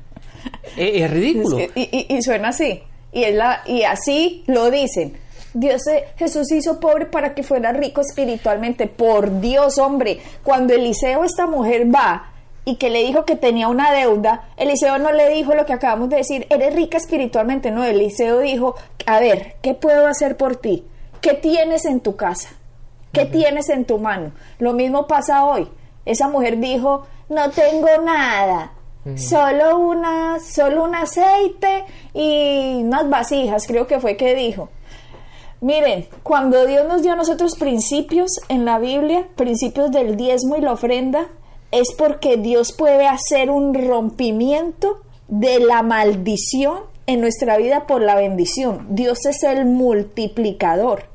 es, 0.78 1.12
ridículo. 1.12 1.60
y, 1.76 2.22
suena 2.22 2.50
así. 2.50 2.82
Y, 3.12 3.24
es 3.24 3.36
la, 3.36 3.62
y 3.68 3.84
así 3.84 4.44
lo 4.48 4.72
dicen. 4.72 5.18
Dios, 5.54 5.82
Jesús 6.18 6.52
hizo 6.52 6.80
pobre 6.80 7.08
para 7.08 7.34
que 7.34 7.44
fuera 7.44 7.74
rico 7.74 8.02
espiritualmente. 8.02 8.88
Por 8.88 9.42
Dios, 9.42 9.78
hombre, 9.80 10.20
cuando 10.44 10.74
Eliseo, 10.74 11.24
esta 11.24 11.48
mujer 11.48 11.94
va 11.94 12.32
y 12.68 12.76
que 12.76 12.90
le 12.90 13.02
dijo 13.02 13.24
que 13.24 13.38
tenía 13.38 13.70
una 13.70 13.94
deuda, 13.94 14.50
Eliseo 14.58 14.98
no 14.98 15.14
le 15.14 15.30
dijo 15.30 15.56
lo 15.56 15.66
que 15.66 15.72
acabamos 15.72 16.10
de 16.10 16.18
decir, 16.18 16.48
eres 16.50 16.76
rica 16.76 16.98
espiritualmente, 16.98 17.72
no, 17.72 17.86
Eliseo 17.86 18.40
dijo, 18.40 18.76
a 19.06 19.22
ver, 19.22 19.56
¿qué 19.62 19.74
puedo 19.74 20.06
hacer 20.06 20.36
por 20.36 20.58
ti? 20.58 20.86
¿Qué 21.22 21.34
tienes 21.34 21.86
en 21.86 22.02
tu 22.02 22.18
casa? 22.18 22.50
¿Qué 23.14 23.24
tienes 23.24 23.70
en 23.70 23.86
tu 23.86 24.00
mano? 24.00 24.34
Lo 24.60 24.74
mismo 24.74 25.08
pasa 25.08 25.46
hoy. 25.46 25.70
Esa 26.04 26.28
mujer 26.28 26.60
dijo, 26.60 27.08
no 27.30 27.52
tengo 27.52 27.88
nada. 28.04 28.74
solo 29.16 29.80
una, 29.80 30.42
solo 30.42 30.84
un 30.84 30.94
aceite 30.94 31.86
y 32.14 32.82
unas 32.84 33.10
vasijas, 33.10 33.66
creo 33.66 33.88
que 33.88 34.02
fue 34.02 34.18
que 34.18 34.36
dijo. 34.36 34.68
Miren, 35.62 36.06
cuando 36.22 36.66
Dios 36.66 36.86
nos 36.86 37.02
dio 37.02 37.14
a 37.14 37.16
nosotros 37.16 37.56
principios 37.56 38.30
en 38.50 38.66
la 38.66 38.78
Biblia, 38.78 39.26
principios 39.38 39.90
del 39.90 40.18
diezmo 40.18 40.58
y 40.58 40.62
la 40.62 40.74
ofrenda, 40.74 41.30
es 41.72 41.94
porque 41.98 42.38
Dios 42.38 42.74
puede 42.74 43.08
hacer 43.08 43.50
un 43.50 43.74
rompimiento 43.74 45.02
de 45.28 45.60
la 45.60 45.82
maldición 45.84 46.80
en 47.06 47.22
nuestra 47.22 47.58
vida 47.58 47.88
por 47.88 48.02
la 48.02 48.16
bendición. 48.16 48.88
Dios 48.90 49.26
es 49.26 49.44
el 49.44 49.66
multiplicador. 49.66 51.06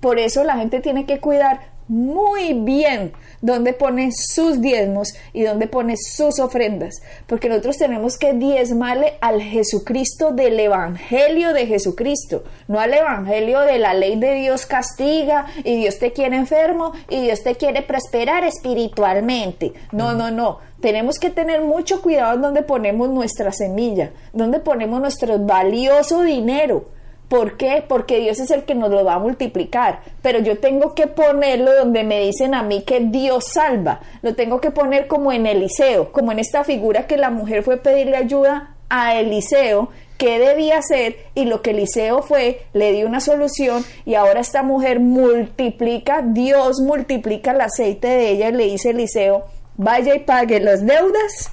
Por 0.00 0.18
eso 0.18 0.44
la 0.44 0.56
gente 0.56 0.80
tiene 0.80 1.06
que 1.06 1.20
cuidar 1.20 1.77
muy 1.88 2.52
bien 2.52 3.12
dónde 3.40 3.72
pone 3.72 4.10
sus 4.12 4.60
diezmos 4.60 5.14
y 5.32 5.42
dónde 5.42 5.66
pone 5.66 5.94
sus 5.96 6.38
ofrendas, 6.38 7.00
porque 7.26 7.48
nosotros 7.48 7.78
tenemos 7.78 8.18
que 8.18 8.34
diezmarle 8.34 9.14
al 9.20 9.40
Jesucristo 9.40 10.32
del 10.32 10.58
Evangelio 10.60 11.52
de 11.52 11.66
Jesucristo, 11.66 12.44
no 12.66 12.78
al 12.78 12.94
Evangelio 12.94 13.60
de 13.60 13.78
la 13.78 13.94
ley 13.94 14.18
de 14.18 14.34
Dios 14.34 14.66
castiga 14.66 15.46
y 15.64 15.76
Dios 15.76 15.98
te 15.98 16.12
quiere 16.12 16.36
enfermo 16.36 16.92
y 17.08 17.20
Dios 17.22 17.42
te 17.42 17.54
quiere 17.54 17.82
prosperar 17.82 18.44
espiritualmente. 18.44 19.72
No, 19.92 20.14
no, 20.14 20.30
no. 20.30 20.58
Tenemos 20.80 21.18
que 21.18 21.30
tener 21.30 21.62
mucho 21.62 22.02
cuidado 22.02 22.34
en 22.34 22.42
donde 22.42 22.62
ponemos 22.62 23.08
nuestra 23.08 23.50
semilla, 23.52 24.12
donde 24.32 24.60
ponemos 24.60 25.00
nuestro 25.00 25.38
valioso 25.38 26.22
dinero 26.22 26.97
¿Por 27.28 27.58
qué? 27.58 27.84
Porque 27.86 28.20
Dios 28.20 28.40
es 28.40 28.50
el 28.50 28.64
que 28.64 28.74
nos 28.74 28.90
lo 28.90 29.04
va 29.04 29.14
a 29.14 29.18
multiplicar. 29.18 30.00
Pero 30.22 30.38
yo 30.38 30.58
tengo 30.58 30.94
que 30.94 31.06
ponerlo 31.06 31.74
donde 31.74 32.02
me 32.02 32.20
dicen 32.20 32.54
a 32.54 32.62
mí 32.62 32.82
que 32.82 33.00
Dios 33.00 33.44
salva. 33.52 34.00
Lo 34.22 34.34
tengo 34.34 34.60
que 34.60 34.70
poner 34.70 35.06
como 35.06 35.32
en 35.32 35.46
Eliseo, 35.46 36.10
como 36.10 36.32
en 36.32 36.38
esta 36.38 36.64
figura 36.64 37.06
que 37.06 37.18
la 37.18 37.30
mujer 37.30 37.62
fue 37.62 37.76
a 37.76 37.82
pedirle 37.82 38.16
ayuda 38.16 38.74
a 38.88 39.16
Eliseo, 39.16 39.90
qué 40.16 40.38
debía 40.38 40.78
hacer 40.78 41.16
y 41.34 41.44
lo 41.44 41.62
que 41.62 41.70
Eliseo 41.70 42.22
fue, 42.22 42.62
le 42.72 42.92
dio 42.92 43.06
una 43.06 43.20
solución 43.20 43.84
y 44.04 44.14
ahora 44.14 44.40
esta 44.40 44.62
mujer 44.62 44.98
multiplica, 44.98 46.22
Dios 46.22 46.80
multiplica 46.80 47.52
el 47.52 47.60
aceite 47.60 48.08
de 48.08 48.30
ella 48.30 48.48
y 48.48 48.52
le 48.52 48.64
dice 48.64 48.90
Eliseo, 48.90 49.44
vaya 49.76 50.14
y 50.14 50.20
pague 50.20 50.60
las 50.60 50.84
deudas 50.84 51.52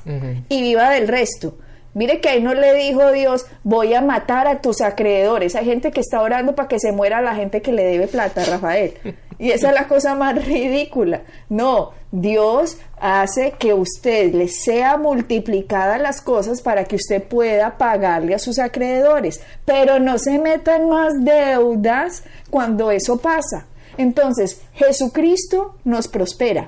y 0.50 0.62
viva 0.62 0.89
del 0.89 1.08
resto. 1.08 1.58
Mire 1.96 2.20
que 2.20 2.28
ahí 2.28 2.44
no 2.44 2.54
le 2.54 2.74
dijo 2.74 3.14
Dios, 3.14 3.46
voy 3.64 3.94
a 3.94 4.02
matar 4.02 4.48
a 4.48 4.60
tus 4.62 4.82
acreedores. 4.82 5.56
Hay 5.56 5.64
gente 5.64 5.92
que 5.92 6.02
está 6.02 6.22
orando 6.22 6.54
para 6.54 6.68
que 6.68 6.78
se 6.78 6.92
muera 6.92 7.22
la 7.22 7.36
gente 7.36 7.62
que 7.62 7.72
le 7.72 7.86
debe 7.86 8.08
plata, 8.08 8.44
Rafael. 8.44 8.94
Y 9.40 9.52
esa 9.52 9.70
es 9.70 9.75
la 9.75 9.88
cosa 9.88 10.14
más 10.14 10.46
ridícula. 10.46 11.22
No, 11.48 11.92
Dios 12.12 12.78
hace 13.00 13.52
que 13.52 13.74
usted 13.74 14.34
le 14.34 14.50
sea 14.50 14.98
multiplicada 14.98 15.98
las 15.98 16.22
cosas 16.22 16.62
para 16.62 16.84
que 16.84 16.98
usted 16.98 17.24
pueda 17.24 17.78
pagarle 17.78 18.36
a 18.36 18.40
sus 18.40 18.60
acreedores. 18.60 19.42
Pero 19.64 20.00
no 20.00 20.18
se 20.18 20.38
metan 20.38 20.90
más 20.90 21.14
deudas 21.24 22.24
cuando 22.50 22.92
eso 22.92 23.18
pasa. 23.18 23.68
Entonces, 23.98 24.62
Jesucristo 24.74 25.75
nos 25.86 26.10
prospera. 26.10 26.68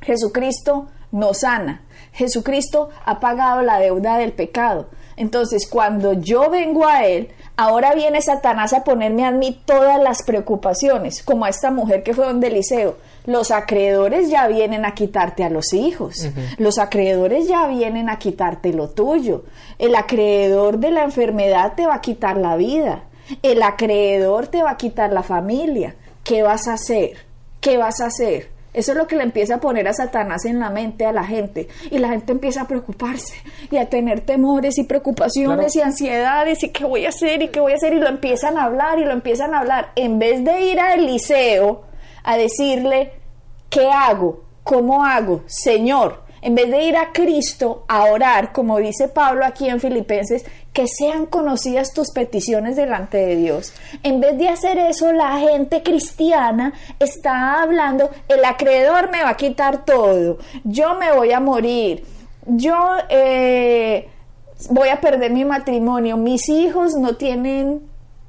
Jesucristo 0.00 0.88
nos 1.10 1.40
sana. 1.40 1.83
Jesucristo 2.14 2.90
ha 3.04 3.20
pagado 3.20 3.62
la 3.62 3.78
deuda 3.78 4.16
del 4.16 4.32
pecado. 4.32 4.86
Entonces, 5.16 5.68
cuando 5.68 6.14
yo 6.14 6.50
vengo 6.50 6.86
a 6.86 7.04
Él, 7.04 7.28
ahora 7.56 7.94
viene 7.94 8.20
Satanás 8.20 8.72
a 8.72 8.84
ponerme 8.84 9.24
a 9.24 9.30
mí 9.30 9.60
todas 9.64 10.00
las 10.02 10.22
preocupaciones, 10.24 11.22
como 11.22 11.44
a 11.44 11.48
esta 11.48 11.70
mujer 11.70 12.02
que 12.02 12.14
fue 12.14 12.26
donde 12.26 12.48
Eliseo. 12.48 12.96
Los 13.26 13.50
acreedores 13.50 14.28
ya 14.28 14.48
vienen 14.48 14.84
a 14.84 14.94
quitarte 14.94 15.44
a 15.44 15.50
los 15.50 15.72
hijos. 15.72 16.28
Los 16.58 16.78
acreedores 16.78 17.48
ya 17.48 17.66
vienen 17.68 18.08
a 18.10 18.18
quitarte 18.18 18.72
lo 18.72 18.90
tuyo. 18.90 19.44
El 19.78 19.94
acreedor 19.94 20.78
de 20.78 20.90
la 20.90 21.04
enfermedad 21.04 21.74
te 21.74 21.86
va 21.86 21.94
a 21.94 22.00
quitar 22.00 22.36
la 22.36 22.56
vida. 22.56 23.04
El 23.42 23.62
acreedor 23.62 24.48
te 24.48 24.62
va 24.62 24.72
a 24.72 24.76
quitar 24.76 25.12
la 25.12 25.22
familia. 25.22 25.94
¿Qué 26.22 26.42
vas 26.42 26.68
a 26.68 26.74
hacer? 26.74 27.16
¿Qué 27.60 27.78
vas 27.78 28.00
a 28.00 28.06
hacer? 28.06 28.53
Eso 28.74 28.92
es 28.92 28.98
lo 28.98 29.06
que 29.06 29.16
le 29.16 29.22
empieza 29.22 29.54
a 29.54 29.60
poner 29.60 29.86
a 29.86 29.94
Satanás 29.94 30.44
en 30.44 30.58
la 30.58 30.68
mente 30.68 31.06
a 31.06 31.12
la 31.12 31.24
gente. 31.24 31.68
Y 31.90 31.98
la 31.98 32.08
gente 32.08 32.32
empieza 32.32 32.62
a 32.62 32.68
preocuparse 32.68 33.36
y 33.70 33.76
a 33.76 33.88
tener 33.88 34.20
temores 34.20 34.76
y 34.78 34.84
preocupaciones 34.84 35.76
y 35.76 35.80
ansiedades 35.80 36.62
y 36.64 36.70
qué 36.70 36.84
voy 36.84 37.06
a 37.06 37.10
hacer 37.10 37.40
y 37.40 37.48
qué 37.48 37.60
voy 37.60 37.72
a 37.72 37.76
hacer. 37.76 37.94
Y 37.94 38.00
lo 38.00 38.08
empiezan 38.08 38.58
a 38.58 38.64
hablar 38.64 38.98
y 38.98 39.04
lo 39.04 39.12
empiezan 39.12 39.54
a 39.54 39.60
hablar. 39.60 39.92
En 39.94 40.18
vez 40.18 40.44
de 40.44 40.60
ir 40.66 40.80
al 40.80 41.06
liceo 41.06 41.84
a 42.24 42.36
decirle, 42.36 43.12
¿qué 43.70 43.88
hago? 43.88 44.42
¿Cómo 44.64 45.04
hago? 45.04 45.44
Señor, 45.46 46.23
en 46.44 46.54
vez 46.54 46.70
de 46.70 46.82
ir 46.82 46.96
a 46.98 47.10
Cristo 47.10 47.84
a 47.88 48.04
orar, 48.04 48.52
como 48.52 48.76
dice 48.76 49.08
Pablo 49.08 49.46
aquí 49.46 49.66
en 49.66 49.80
Filipenses, 49.80 50.44
que 50.74 50.86
sean 50.86 51.24
conocidas 51.24 51.94
tus 51.94 52.10
peticiones 52.10 52.76
delante 52.76 53.16
de 53.16 53.36
Dios. 53.36 53.72
En 54.02 54.20
vez 54.20 54.36
de 54.36 54.50
hacer 54.50 54.76
eso, 54.76 55.10
la 55.14 55.38
gente 55.38 55.82
cristiana 55.82 56.74
está 56.98 57.62
hablando, 57.62 58.10
el 58.28 58.44
acreedor 58.44 59.10
me 59.10 59.22
va 59.22 59.30
a 59.30 59.36
quitar 59.38 59.86
todo, 59.86 60.36
yo 60.64 60.96
me 60.96 61.14
voy 61.14 61.32
a 61.32 61.40
morir, 61.40 62.04
yo 62.46 62.76
eh, 63.08 64.10
voy 64.68 64.90
a 64.90 65.00
perder 65.00 65.32
mi 65.32 65.46
matrimonio, 65.46 66.18
mis 66.18 66.50
hijos 66.50 66.92
no 66.94 67.16
tienen 67.16 67.80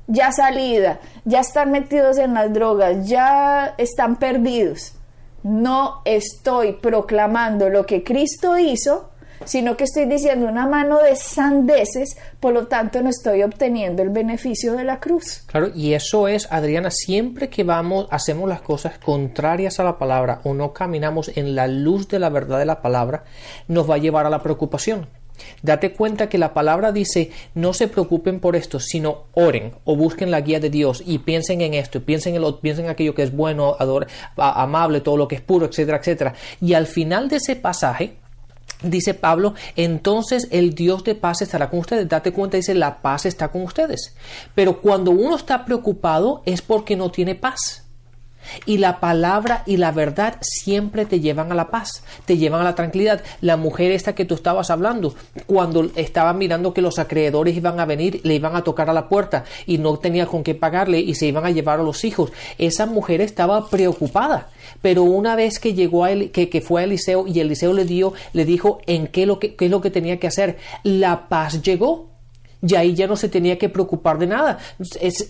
ya 0.08 0.32
salida, 0.32 1.02
ya 1.26 1.42
están 1.42 1.70
metidos 1.70 2.18
en 2.18 2.34
las 2.34 2.54
drogas, 2.54 3.10
ya 3.10 3.76
están 3.78 4.16
perdidos 4.16 4.95
no 5.46 6.02
estoy 6.06 6.74
proclamando 6.74 7.70
lo 7.70 7.86
que 7.86 8.04
Cristo 8.04 8.58
hizo, 8.58 9.12
sino 9.46 9.78
que 9.78 9.84
estoy 9.84 10.06
diciendo 10.06 10.48
una 10.48 10.66
mano 10.66 10.98
de 10.98 11.16
sandeces, 11.16 12.18
por 12.40 12.52
lo 12.52 12.66
tanto 12.66 13.00
no 13.04 13.10
estoy 13.10 13.44
obteniendo 13.44 14.02
el 14.02 14.10
beneficio 14.10 14.74
de 14.74 14.84
la 14.84 15.00
cruz. 15.00 15.44
Claro, 15.46 15.70
y 15.76 15.94
eso 15.94 16.28
es, 16.28 16.52
Adriana, 16.52 16.90
siempre 16.90 17.48
que 17.50 17.64
vamos, 17.64 18.08
hacemos 18.10 18.50
las 18.50 18.62
cosas 18.62 18.98
contrarias 18.98 19.80
a 19.80 19.84
la 19.84 20.00
palabra 20.00 20.42
o 20.46 20.56
no 20.56 20.74
caminamos 20.74 21.30
en 21.36 21.54
la 21.54 21.68
luz 21.68 22.08
de 22.08 22.18
la 22.18 22.30
verdad 22.30 22.58
de 22.58 22.66
la 22.66 22.82
palabra, 22.82 23.24
nos 23.68 23.88
va 23.88 23.96
a 23.96 24.00
llevar 24.00 24.26
a 24.26 24.32
la 24.32 24.42
preocupación. 24.42 25.08
Date 25.62 25.94
cuenta 25.94 26.30
que 26.30 26.38
la 26.38 26.54
palabra 26.54 26.92
dice 26.92 27.32
no 27.54 27.74
se 27.74 27.88
preocupen 27.88 28.40
por 28.40 28.56
esto, 28.56 28.80
sino 28.80 29.24
oren 29.34 29.74
o 29.84 29.96
busquen 29.96 30.32
la 30.32 30.42
guía 30.42 30.60
de 30.60 30.70
Dios 30.70 31.04
y 31.06 31.20
piensen 31.20 31.62
en 31.62 31.74
esto, 31.74 32.02
piensen 32.02 32.36
en, 32.36 32.42
lo, 32.42 32.60
piensen 32.60 32.86
en 32.86 32.92
aquello 32.92 33.16
que 33.16 33.24
es 33.24 33.36
bueno, 33.36 33.76
amable, 34.38 35.02
todo 35.02 35.18
lo 35.18 35.28
que 35.28 35.36
es 35.36 35.42
puro, 35.42 35.66
etcétera, 35.66 35.98
etcétera. 35.98 36.34
Y 36.62 36.74
al 36.74 36.88
final 36.88 37.30
de 37.30 37.38
ese 37.38 37.56
pasaje, 37.56 38.18
Dice 38.84 39.14
Pablo, 39.14 39.54
entonces 39.78 40.50
el 40.52 40.76
Dios 40.76 41.04
de 41.06 41.16
paz 41.16 41.42
estará 41.42 41.70
con 41.70 41.80
ustedes. 41.80 42.10
Date 42.10 42.34
cuenta, 42.34 42.58
dice, 42.58 42.76
la 42.76 43.02
paz 43.02 43.26
está 43.26 43.48
con 43.48 43.64
ustedes. 43.64 44.14
Pero 44.54 44.82
cuando 44.82 45.12
uno 45.12 45.36
está 45.36 45.66
preocupado 45.66 46.44
es 46.46 46.62
porque 46.62 46.96
no 46.96 47.10
tiene 47.10 47.36
paz. 47.36 47.85
Y 48.66 48.78
la 48.78 49.00
palabra 49.00 49.64
y 49.66 49.78
la 49.78 49.92
verdad 49.92 50.38
siempre 50.42 51.06
te 51.06 51.20
llevan 51.20 51.52
a 51.52 51.56
la 51.56 51.70
paz, 51.70 52.04
te 52.26 52.38
llevan 52.38 52.62
a 52.62 52.66
la 52.66 52.76
tranquilidad. 52.76 53.22
La 53.42 53.58
mujer 53.58 53.92
esta 53.92 54.16
que 54.16 54.26
tú 54.26 54.36
estabas 54.36 54.70
hablando, 54.70 55.16
cuando 55.46 55.90
estaba 55.96 56.34
mirando 56.34 56.74
que 56.74 56.82
los 56.82 57.00
acreedores 57.00 57.56
iban 57.56 57.80
a 57.80 57.86
venir, 57.86 58.22
le 58.24 58.36
iban 58.36 58.56
a 58.56 58.64
tocar 58.64 58.90
a 58.90 58.94
la 58.94 59.10
puerta 59.10 59.44
y 59.66 59.78
no 59.78 59.98
tenía 59.98 60.26
con 60.26 60.44
qué 60.44 60.56
pagarle 60.56 61.00
y 61.00 61.16
se 61.16 61.28
iban 61.28 61.46
a 61.46 61.52
llevar 61.52 61.80
a 61.80 61.84
los 61.84 62.04
hijos, 62.04 62.32
esa 62.58 62.86
mujer 62.86 63.22
estaba 63.22 63.70
preocupada. 63.70 64.50
Pero 64.82 65.04
una 65.04 65.36
vez 65.36 65.60
que 65.60 65.74
llegó 65.74 66.04
a 66.04 66.12
él, 66.12 66.32
que, 66.32 66.62
fue 66.62 66.82
a 66.82 66.84
Eliseo 66.86 67.28
y 67.28 67.40
Eliseo 67.40 67.74
le 67.74 67.86
dio, 67.86 68.14
le 68.34 68.46
dijo 68.46 68.80
en 68.88 69.08
qué, 69.08 69.26
lo 69.26 69.40
qué 69.40 69.56
es 69.58 69.72
lo 69.72 69.82
que 69.82 69.92
tenía 69.92 70.20
que 70.20 70.28
hacer, 70.28 70.58
la 70.84 71.28
paz 71.28 71.62
llegó 71.62 72.15
y 72.68 72.76
ahí 72.76 72.94
ya 72.94 73.08
no 73.08 73.16
se 73.16 73.30
tenía 73.30 73.58
que 73.58 73.70
preocupar 73.70 74.18
de 74.18 74.28
nada. 74.28 74.58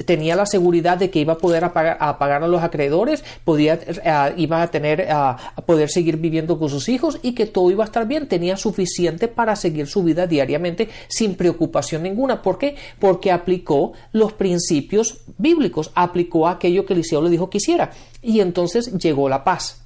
tenía 0.05 0.35
la 0.35 0.45
seguridad 0.45 0.97
de 0.97 1.09
que 1.09 1.19
iba 1.19 1.33
a 1.33 1.37
poder 1.37 1.63
apagar, 1.63 1.97
a 1.99 2.17
pagar 2.17 2.43
a 2.43 2.47
los 2.47 2.63
acreedores, 2.63 3.23
podía, 3.43 3.79
eh, 3.85 4.33
iba 4.37 4.61
a 4.61 4.71
tener 4.71 5.11
a 5.11 5.37
poder 5.65 5.89
seguir 5.89 6.17
viviendo 6.17 6.57
con 6.59 6.69
sus 6.69 6.89
hijos 6.89 7.19
y 7.21 7.33
que 7.33 7.45
todo 7.45 7.71
iba 7.71 7.83
a 7.83 7.85
estar 7.85 8.07
bien. 8.07 8.27
Tenía 8.27 8.57
suficiente 8.57 9.27
para 9.27 9.55
seguir 9.55 9.87
su 9.87 10.03
vida 10.03 10.27
diariamente 10.27 10.89
sin 11.07 11.35
preocupación 11.35 12.03
ninguna. 12.03 12.41
¿Por 12.41 12.57
qué? 12.57 12.75
Porque 12.99 13.31
aplicó 13.31 13.93
los 14.11 14.33
principios 14.33 15.19
bíblicos, 15.37 15.91
aplicó 15.95 16.47
aquello 16.47 16.85
que 16.85 16.93
Eliseo 16.93 17.21
le 17.21 17.29
dijo 17.29 17.49
que 17.49 17.57
hiciera 17.57 17.91
y 18.21 18.39
entonces 18.39 18.97
llegó 18.97 19.29
la 19.29 19.43
paz. 19.43 19.84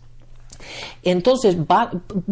Entonces, 1.03 1.57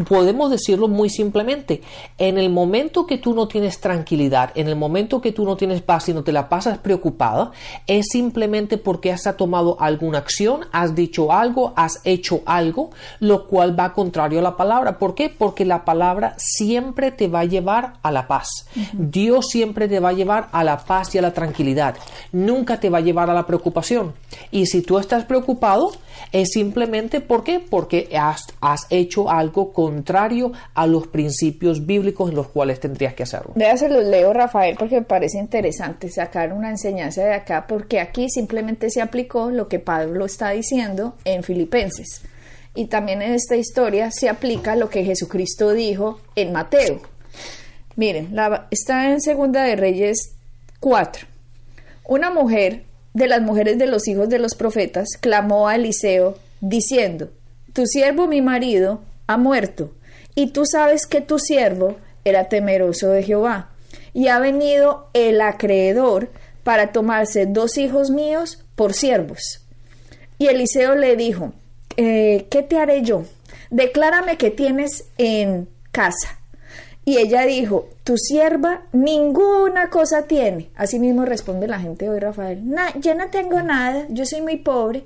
podemos 0.07 0.51
decirlo 0.51 0.87
muy 0.87 1.09
simplemente, 1.09 1.81
en 2.17 2.37
el 2.37 2.49
momento 2.49 3.05
que 3.05 3.17
tú 3.17 3.33
no 3.33 3.47
tienes 3.47 3.79
tranquilidad, 3.79 4.51
en 4.55 4.67
el 4.67 4.75
momento 4.75 5.21
que 5.21 5.31
tú 5.31 5.45
no 5.45 5.55
tienes 5.57 5.81
paz 5.81 6.09
y 6.09 6.13
no 6.13 6.23
te 6.23 6.31
la 6.31 6.49
pasas 6.49 6.77
preocupada, 6.77 7.51
es 7.85 8.07
simplemente 8.11 8.77
porque 8.77 9.11
has 9.11 9.27
tomado 9.37 9.77
alguna 9.79 10.19
acción, 10.19 10.61
has 10.71 10.95
dicho 10.95 11.31
algo, 11.31 11.73
has 11.75 11.99
hecho 12.03 12.41
algo, 12.45 12.91
lo 13.19 13.47
cual 13.47 13.77
va 13.77 13.93
contrario 13.93 14.39
a 14.39 14.43
la 14.43 14.57
palabra. 14.57 14.97
¿Por 14.97 15.15
qué? 15.15 15.29
Porque 15.29 15.65
la 15.65 15.85
palabra 15.85 16.35
siempre 16.37 17.11
te 17.11 17.27
va 17.27 17.41
a 17.41 17.45
llevar 17.45 17.93
a 18.01 18.11
la 18.11 18.27
paz. 18.27 18.47
Dios 18.93 19.47
siempre 19.49 19.87
te 19.87 19.99
va 19.99 20.09
a 20.09 20.13
llevar 20.13 20.49
a 20.51 20.63
la 20.63 20.77
paz 20.77 21.13
y 21.15 21.17
a 21.17 21.21
la 21.21 21.33
tranquilidad. 21.33 21.95
Nunca 22.31 22.79
te 22.79 22.89
va 22.89 22.99
a 22.99 23.01
llevar 23.01 23.29
a 23.29 23.33
la 23.33 23.45
preocupación. 23.45 24.13
Y 24.51 24.67
si 24.67 24.81
tú 24.81 24.97
estás 24.97 25.25
preocupado, 25.25 25.91
es 26.31 26.49
simplemente 26.51 27.21
¿por 27.21 27.43
qué? 27.43 27.59
porque 27.59 28.09
has, 28.17 28.45
has 28.61 28.87
hecho 28.89 29.29
algo 29.29 29.71
contrario 29.71 30.51
a 30.73 30.87
los 30.87 31.07
principios 31.07 31.85
bíblicos 31.85 32.29
en 32.29 32.35
los 32.35 32.47
cuales 32.47 32.79
tendrías 32.79 33.13
que 33.13 33.23
hacerlo. 33.23 33.53
Vea, 33.55 33.75
los 33.75 34.03
leo, 34.05 34.33
Rafael, 34.33 34.75
porque 34.77 34.95
me 34.95 35.05
parece 35.05 35.37
interesante 35.37 36.09
sacar 36.09 36.53
una 36.53 36.69
enseñanza 36.69 37.23
de 37.23 37.33
acá, 37.33 37.65
porque 37.67 37.99
aquí 37.99 38.29
simplemente 38.29 38.89
se 38.89 39.01
aplicó 39.01 39.49
lo 39.49 39.67
que 39.67 39.79
Pablo 39.79 40.25
está 40.25 40.51
diciendo 40.51 41.15
en 41.25 41.43
Filipenses. 41.43 42.21
Y 42.75 42.85
también 42.85 43.21
en 43.21 43.33
esta 43.33 43.55
historia 43.55 44.11
se 44.11 44.29
aplica 44.29 44.75
lo 44.75 44.89
que 44.89 45.03
Jesucristo 45.03 45.73
dijo 45.73 46.19
en 46.35 46.51
Mateo. 46.51 47.01
Miren, 47.95 48.35
está 48.69 49.09
en 49.09 49.19
Segunda 49.21 49.63
de 49.63 49.75
Reyes 49.75 50.35
4. 50.79 51.25
Una 52.05 52.29
mujer 52.29 52.83
de 53.13 53.27
las 53.27 53.41
mujeres 53.41 53.79
de 53.79 53.87
los 53.87 54.07
hijos 54.07 54.29
de 54.29 54.37
los 54.37 54.53
profetas 54.53 55.07
clamó 55.19 55.67
a 55.67 55.75
Eliseo 55.75 56.37
diciendo, 56.61 57.31
Tu 57.77 57.85
siervo 57.85 58.25
mi 58.25 58.41
marido 58.41 59.01
ha 59.27 59.37
muerto, 59.37 59.91
y 60.33 60.47
tú 60.47 60.65
sabes 60.65 61.05
que 61.05 61.21
tu 61.21 61.37
siervo 61.37 61.95
era 62.25 62.45
temeroso 62.49 63.09
de 63.09 63.21
Jehová, 63.21 63.69
y 64.15 64.29
ha 64.29 64.39
venido 64.39 65.09
el 65.13 65.39
acreedor 65.41 66.31
para 66.63 66.91
tomarse 66.91 67.45
dos 67.45 67.77
hijos 67.77 68.09
míos 68.09 68.63
por 68.73 68.95
siervos. 68.95 69.63
Y 70.39 70.47
Eliseo 70.47 70.95
le 70.95 71.15
dijo, 71.17 71.53
eh, 71.97 72.47
¿qué 72.49 72.63
te 72.63 72.79
haré 72.79 73.03
yo? 73.03 73.25
Declárame 73.69 74.37
que 74.37 74.49
tienes 74.49 75.05
en 75.19 75.69
casa. 75.91 76.39
Y 77.05 77.19
ella 77.19 77.45
dijo, 77.45 77.89
tu 78.03 78.17
sierva 78.17 78.81
ninguna 78.91 79.91
cosa 79.91 80.23
tiene. 80.23 80.71
Así 80.75 80.97
mismo 80.97 81.25
responde 81.25 81.67
la 81.67 81.79
gente 81.79 82.09
hoy, 82.09 82.19
Rafael. 82.19 82.67
"Na- 82.67 82.91
yo 82.99 83.13
no 83.13 83.29
tengo 83.29 83.61
nada, 83.61 84.07
yo 84.09 84.25
soy 84.25 84.41
muy 84.41 84.57
pobre. 84.57 85.05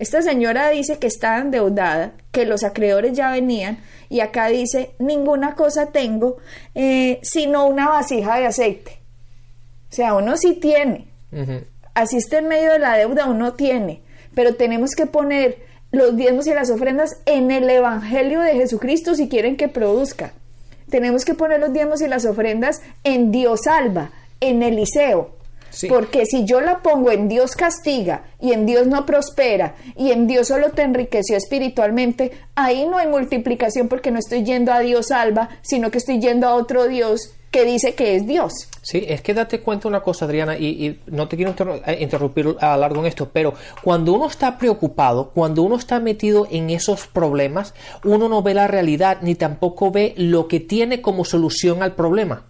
Esta 0.00 0.22
señora 0.22 0.70
dice 0.70 0.98
que 0.98 1.06
está 1.06 1.36
endeudada, 1.36 2.12
que 2.32 2.46
los 2.46 2.64
acreedores 2.64 3.12
ya 3.12 3.30
venían, 3.30 3.80
y 4.08 4.20
acá 4.20 4.46
dice, 4.48 4.92
ninguna 4.98 5.54
cosa 5.54 5.92
tengo, 5.92 6.38
eh, 6.74 7.20
sino 7.22 7.66
una 7.66 7.86
vasija 7.90 8.38
de 8.38 8.46
aceite. 8.46 8.92
O 9.90 9.94
sea, 9.94 10.14
uno 10.14 10.38
sí 10.38 10.54
tiene, 10.54 11.08
así 11.92 12.16
está 12.16 12.38
en 12.38 12.48
medio 12.48 12.72
de 12.72 12.78
la 12.78 12.96
deuda, 12.96 13.26
uno 13.26 13.52
tiene, 13.52 14.00
pero 14.34 14.54
tenemos 14.54 14.94
que 14.94 15.04
poner 15.04 15.58
los 15.90 16.16
diezmos 16.16 16.46
y 16.46 16.54
las 16.54 16.70
ofrendas 16.70 17.20
en 17.26 17.50
el 17.50 17.68
Evangelio 17.68 18.40
de 18.40 18.54
Jesucristo 18.54 19.14
si 19.14 19.28
quieren 19.28 19.58
que 19.58 19.68
produzca. 19.68 20.32
Tenemos 20.88 21.26
que 21.26 21.34
poner 21.34 21.60
los 21.60 21.74
diezmos 21.74 22.00
y 22.00 22.08
las 22.08 22.24
ofrendas 22.24 22.80
en 23.04 23.32
Dios 23.32 23.60
salva, 23.64 24.12
en 24.40 24.62
Eliseo. 24.62 25.39
Sí. 25.70 25.88
Porque 25.88 26.26
si 26.26 26.44
yo 26.44 26.60
la 26.60 26.78
pongo 26.78 27.10
en 27.10 27.28
Dios 27.28 27.52
castiga 27.52 28.24
y 28.40 28.52
en 28.52 28.66
Dios 28.66 28.86
no 28.86 29.06
prospera 29.06 29.74
y 29.96 30.10
en 30.10 30.26
Dios 30.26 30.48
solo 30.48 30.70
te 30.70 30.82
enriqueció 30.82 31.36
espiritualmente, 31.36 32.32
ahí 32.54 32.86
no 32.86 32.98
hay 32.98 33.08
multiplicación 33.08 33.88
porque 33.88 34.10
no 34.10 34.18
estoy 34.18 34.44
yendo 34.44 34.72
a 34.72 34.80
Dios 34.80 35.08
salva, 35.08 35.48
sino 35.62 35.90
que 35.90 35.98
estoy 35.98 36.20
yendo 36.20 36.46
a 36.46 36.54
otro 36.54 36.86
Dios 36.86 37.34
que 37.50 37.64
dice 37.64 37.94
que 37.94 38.14
es 38.14 38.26
Dios. 38.26 38.52
Sí, 38.82 39.04
es 39.08 39.22
que 39.22 39.34
date 39.34 39.60
cuenta 39.60 39.88
una 39.88 40.02
cosa, 40.02 40.24
Adriana, 40.24 40.56
y, 40.56 40.66
y 40.66 41.00
no 41.06 41.28
te 41.28 41.36
quiero 41.36 41.54
eh, 41.86 41.98
interrumpir 42.00 42.56
a 42.60 42.76
largo 42.76 43.00
en 43.00 43.06
esto, 43.06 43.28
pero 43.32 43.54
cuando 43.82 44.12
uno 44.12 44.26
está 44.26 44.56
preocupado, 44.56 45.30
cuando 45.30 45.62
uno 45.62 45.76
está 45.76 46.00
metido 46.00 46.46
en 46.50 46.70
esos 46.70 47.06
problemas, 47.06 47.74
uno 48.04 48.28
no 48.28 48.42
ve 48.42 48.54
la 48.54 48.68
realidad 48.68 49.18
ni 49.22 49.34
tampoco 49.34 49.90
ve 49.90 50.14
lo 50.16 50.48
que 50.48 50.60
tiene 50.60 51.02
como 51.02 51.24
solución 51.24 51.82
al 51.82 51.94
problema. 51.94 52.44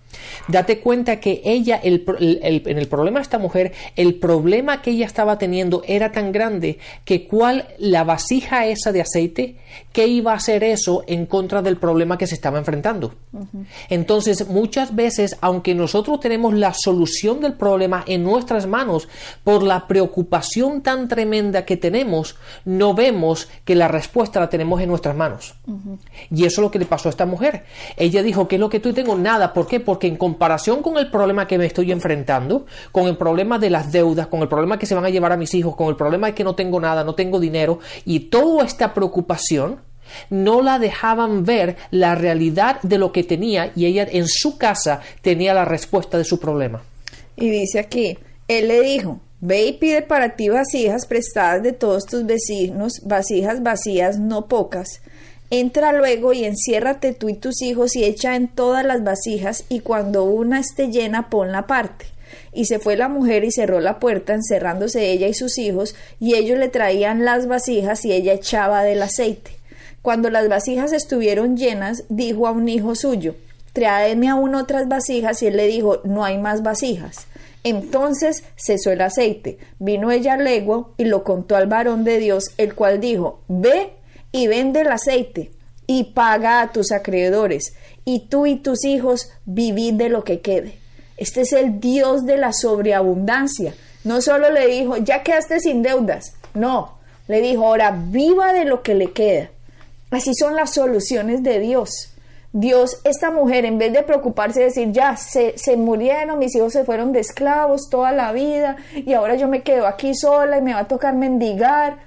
Date 0.49 0.81
cuenta 0.81 1.21
que 1.21 1.43
ella, 1.45 1.77
el, 1.83 2.05
en 2.19 2.79
el 2.79 2.89
problema 2.89 3.19
de 3.19 3.23
esta 3.23 3.39
mujer, 3.39 3.73
el 3.97 4.15
problema 4.15 4.83
que 4.83 4.91
ella 4.91 5.07
estaba 5.07 5.39
teniendo 5.39 5.83
era 5.87 6.13
tan 6.13 6.33
grande 6.33 6.79
que 7.05 7.27
cuál 7.27 7.69
la 7.79 8.05
vasija 8.05 8.67
esa 8.67 8.93
de 8.93 9.01
aceite, 9.01 9.57
¿qué 9.93 10.07
iba 10.07 10.33
a 10.33 10.37
hacer 10.37 10.65
eso 10.65 11.05
en 11.07 11.27
contra 11.27 11.63
del 11.63 11.77
problema 11.77 12.19
que 12.19 12.27
se 12.27 12.35
estaba 12.35 12.59
enfrentando? 12.59 13.15
Entonces, 13.89 14.49
muchas 14.49 14.95
veces, 14.95 15.37
aunque 15.41 15.75
nosotros 15.75 16.21
tenemos 16.21 16.55
la 16.55 16.75
solución 16.75 17.41
del 17.41 17.55
problema 17.55 18.05
en 18.07 18.25
nuestras 18.25 18.67
manos, 18.67 19.09
por 19.45 19.63
la 19.63 19.87
preocupación 19.87 20.83
tan 20.83 21.09
tremenda 21.09 21.65
que 21.65 21.77
tenemos, 21.77 22.37
no 22.65 22.95
vemos 22.95 23.49
que 23.65 23.75
la 23.75 23.89
respuesta 23.89 24.41
la 24.41 24.49
tenemos 24.49 24.81
en 24.81 24.89
nuestras 24.89 25.17
manos. 25.17 25.55
Y 26.31 26.45
eso 26.45 26.61
es 26.61 26.65
lo 26.65 26.71
que 26.71 26.79
le 26.79 26.87
pasó 26.87 27.09
a 27.09 27.11
esta 27.11 27.27
mujer. 27.27 27.65
Ella 27.97 28.23
dijo, 28.23 28.49
¿qué 28.49 28.57
es 28.57 28.61
lo 28.61 28.71
que 28.71 28.81
tú 28.81 28.93
tengo? 28.93 29.17
Nada. 29.17 29.53
¿Por 29.53 29.67
qué? 29.67 29.81
Porque 29.81 30.00
en 30.07 30.17
comparación 30.17 30.83
con 30.83 30.99
el 30.99 31.11
problema 31.11 31.47
que 31.47 31.59
me 31.59 31.67
estoy 31.67 31.93
enfrentando, 31.93 32.67
con 32.93 33.07
el 33.07 33.17
problema 33.17 33.59
de 33.59 33.71
las 33.71 33.93
deudas, 33.93 34.27
con 34.27 34.41
el 34.41 34.49
problema 34.49 34.79
que 34.79 34.87
se 34.87 34.95
van 34.95 35.05
a 35.05 35.11
llevar 35.11 35.33
a 35.33 35.37
mis 35.37 35.55
hijos, 35.55 35.77
con 35.77 35.89
el 35.89 35.97
problema 35.97 36.29
de 36.29 36.35
que 36.35 36.45
no 36.45 36.55
tengo 36.55 36.81
nada, 36.81 37.05
no 37.05 37.15
tengo 37.15 37.41
dinero, 37.41 37.79
y 38.05 38.21
toda 38.21 38.65
esta 38.65 38.95
preocupación, 38.95 39.81
no 40.29 40.63
la 40.63 40.79
dejaban 40.79 41.45
ver 41.45 41.77
la 41.91 42.15
realidad 42.15 42.81
de 42.83 42.99
lo 42.99 43.13
que 43.13 43.25
tenía 43.25 43.73
y 43.77 43.87
ella 43.87 44.07
en 44.11 44.27
su 44.27 44.59
casa 44.59 45.01
tenía 45.23 45.55
la 45.55 45.65
respuesta 45.65 46.19
de 46.19 46.25
su 46.25 46.41
problema. 46.41 46.83
Y 47.37 47.49
dice 47.49 47.79
aquí, 47.79 48.19
él 48.49 48.69
le 48.69 48.81
dijo, 48.81 49.21
ve 49.41 49.67
y 49.67 49.73
pide 49.75 50.03
para 50.03 50.37
ti 50.37 50.49
vasijas 50.49 51.07
prestadas 51.07 51.63
de 51.63 51.73
todos 51.73 52.07
tus 52.07 52.27
vecinos, 52.27 53.01
vasijas 53.05 53.63
vacías, 53.63 54.19
no 54.19 54.47
pocas. 54.47 55.01
Entra 55.53 55.93
luego 55.93 56.33
y 56.33 56.45
enciérrate 56.45 57.13
tú 57.13 57.29
y 57.29 57.35
tus 57.35 57.61
hijos 57.61 57.97
y 57.97 58.05
echa 58.05 58.37
en 58.37 58.47
todas 58.47 58.85
las 58.85 59.03
vasijas 59.03 59.65
y 59.69 59.81
cuando 59.81 60.23
una 60.23 60.61
esté 60.61 60.93
llena 60.93 61.29
ponla 61.29 61.59
aparte. 61.59 62.07
Y 62.53 62.67
se 62.67 62.79
fue 62.79 62.97
la 62.97 63.09
mujer 63.09 63.43
y 63.43 63.51
cerró 63.51 63.81
la 63.81 63.99
puerta, 63.99 64.33
encerrándose 64.33 65.11
ella 65.11 65.27
y 65.27 65.35
sus 65.35 65.59
hijos, 65.59 65.97
y 66.21 66.37
ellos 66.37 66.57
le 66.57 66.69
traían 66.69 67.25
las 67.25 67.49
vasijas 67.49 68.05
y 68.05 68.13
ella 68.13 68.33
echaba 68.33 68.85
del 68.85 69.03
aceite. 69.03 69.51
Cuando 70.03 70.31
las 70.31 70.49
vasijas 70.49 70.93
estuvieron 70.93 71.57
llenas, 71.57 72.05
dijo 72.09 72.47
a 72.47 72.53
un 72.53 72.69
hijo 72.69 72.95
suyo, 72.95 73.35
Traedme 73.73 74.29
aún 74.29 74.55
otras 74.55 74.89
vasijas, 74.89 75.43
y 75.43 75.49
él 75.49 75.57
le 75.57 75.67
dijo, 75.67 76.01
No 76.05 76.25
hay 76.25 76.39
más 76.39 76.63
vasijas. 76.63 77.27
Entonces 77.63 78.45
cesó 78.57 78.91
el 78.91 79.01
aceite. 79.01 79.59
Vino 79.79 80.11
ella 80.11 80.37
luego 80.37 80.93
y 80.97 81.05
lo 81.05 81.25
contó 81.25 81.57
al 81.57 81.67
varón 81.67 82.05
de 82.05 82.19
Dios, 82.19 82.53
el 82.57 82.75
cual 82.75 83.01
dijo, 83.01 83.41
Ve 83.49 83.93
y 84.33 84.47
vende 84.47 84.83
el 84.83 84.89
aceite 84.89 85.51
y 85.87 86.05
paga 86.05 86.63
a 86.63 86.71
tus 86.71 86.93
acreedores, 86.93 87.75
y 88.05 88.29
tú 88.29 88.47
y 88.47 88.57
tus 88.57 88.85
hijos 88.85 89.33
vivid 89.45 89.95
de 89.95 90.09
lo 90.09 90.23
que 90.23 90.41
quede. 90.41 90.79
Este 91.17 91.41
es 91.41 91.53
el 91.53 91.81
Dios 91.81 92.25
de 92.25 92.37
la 92.37 92.53
sobreabundancia. 92.53 93.75
No 94.05 94.23
solo 94.23 94.51
le 94.51 94.69
dijo, 94.69 94.97
ya 94.99 95.23
quedaste 95.23 95.61
sin 95.61 95.83
deudas. 95.83 96.35
No, 96.55 96.99
le 97.29 97.41
dijo, 97.41 97.67
ahora 97.67 97.91
viva 97.91 98.53
de 98.53 98.65
lo 98.65 98.83
que 98.83 98.95
le 98.95 99.13
queda. 99.13 99.51
Así 100.11 100.35
son 100.35 100.57
las 100.57 100.75
soluciones 100.75 101.43
de 101.43 101.59
Dios. 101.59 102.15
Dios, 102.53 103.01
esta 103.05 103.31
mujer, 103.31 103.65
en 103.65 103.79
vez 103.79 103.93
de 103.93 104.03
preocuparse 104.03 104.61
y 104.61 104.65
decir, 104.65 104.91
ya, 104.93 105.17
se, 105.17 105.57
se 105.57 105.77
murieron, 105.77 106.39
mis 106.39 106.55
hijos 106.57 106.73
se 106.73 106.85
fueron 106.85 107.13
de 107.13 107.21
esclavos 107.21 107.89
toda 107.91 108.11
la 108.11 108.33
vida 108.33 108.77
y 108.95 109.13
ahora 109.13 109.37
yo 109.37 109.47
me 109.47 109.63
quedo 109.63 109.87
aquí 109.87 110.15
sola 110.15 110.59
y 110.59 110.63
me 110.63 110.75
va 110.75 110.81
a 110.81 110.89
tocar 110.89 111.15
mendigar, 111.15 111.99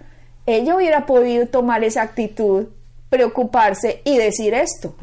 ella 0.45 0.75
hubiera 0.75 1.05
podido 1.05 1.47
tomar 1.47 1.83
esa 1.83 2.01
actitud, 2.01 2.67
preocuparse 3.09 4.01
y 4.03 4.17
decir 4.17 4.53
esto. 4.53 4.95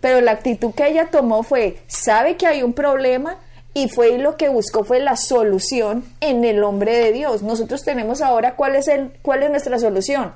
Pero 0.00 0.20
la 0.20 0.32
actitud 0.32 0.72
que 0.74 0.88
ella 0.88 1.08
tomó 1.10 1.42
fue, 1.42 1.78
sabe 1.86 2.36
que 2.36 2.46
hay 2.46 2.62
un 2.62 2.72
problema 2.72 3.36
y 3.74 3.88
fue 3.88 4.10
y 4.10 4.18
lo 4.18 4.36
que 4.36 4.48
buscó 4.48 4.84
fue 4.84 5.00
la 5.00 5.16
solución 5.16 6.04
en 6.20 6.44
el 6.44 6.64
hombre 6.64 6.96
de 6.96 7.12
Dios. 7.12 7.42
Nosotros 7.42 7.82
tenemos 7.82 8.22
ahora 8.22 8.56
cuál 8.56 8.74
es 8.76 8.88
el 8.88 9.12
cuál 9.22 9.42
es 9.42 9.50
nuestra 9.50 9.78
solución? 9.78 10.32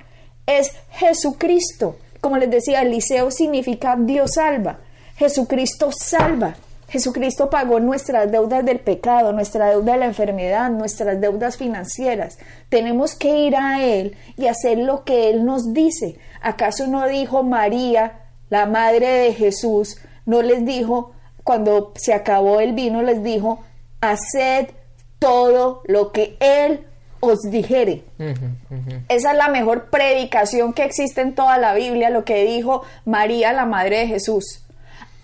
Es 0.47 0.73
Jesucristo. 0.91 1.97
Como 2.21 2.37
les 2.37 2.51
decía, 2.51 2.83
Eliseo 2.83 3.31
significa 3.31 3.97
Dios 3.99 4.33
salva. 4.35 4.79
Jesucristo 5.17 5.91
salva. 5.91 6.55
Jesucristo 6.93 7.49
pagó 7.49 7.81
nuestras 7.81 8.31
deudas 8.31 8.67
del 8.67 8.79
pecado, 8.79 9.33
nuestra 9.33 9.71
deuda 9.71 9.93
de 9.93 9.99
la 9.99 10.05
enfermedad, 10.05 10.69
nuestras 10.69 11.19
deudas 11.19 11.57
financieras. 11.57 12.39
Tenemos 12.69 13.15
que 13.15 13.47
ir 13.47 13.57
a 13.57 13.83
Él 13.83 14.15
y 14.37 14.47
hacer 14.47 14.77
lo 14.77 15.03
que 15.03 15.31
Él 15.31 15.47
nos 15.47 15.73
dice. 15.73 16.19
¿Acaso 16.43 16.87
no 16.89 17.09
dijo 17.09 17.45
María, 17.45 18.21
la 18.51 18.67
madre 18.67 19.09
de 19.09 19.33
Jesús, 19.33 19.97
no 20.27 20.43
les 20.43 20.67
dijo, 20.67 21.13
cuando 21.43 21.95
se 21.97 22.13
acabó 22.13 22.61
el 22.61 22.75
vino, 22.75 23.01
les 23.01 23.23
dijo, 23.23 23.61
haced 24.03 24.69
todo 25.19 25.81
lo 25.87 26.13
que 26.13 26.37
Él 26.41 26.87
os 27.21 27.41
dijere? 27.41 28.05
Esa 29.09 29.31
es 29.33 29.39
la 29.39 29.49
mejor 29.49 29.89
predicación 29.89 30.75
que 30.75 30.85
existe 30.85 31.23
en 31.23 31.35
toda 31.35 31.57
la 31.57 31.73
Biblia, 31.73 32.11
lo 32.11 32.27
que 32.27 32.45
dijo 32.45 32.83
María, 33.07 33.55
la 33.55 33.65
madre 33.65 34.01
de 34.01 34.09
Jesús. 34.09 34.63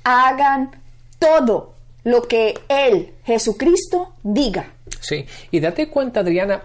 Hagan 0.02 0.70
todo 1.18 1.74
lo 2.04 2.22
que 2.28 2.54
Él, 2.68 3.14
Jesucristo, 3.24 4.14
diga. 4.22 4.74
Sí, 5.00 5.24
y 5.50 5.60
date 5.60 5.88
cuenta, 5.88 6.20
Adriana, 6.20 6.62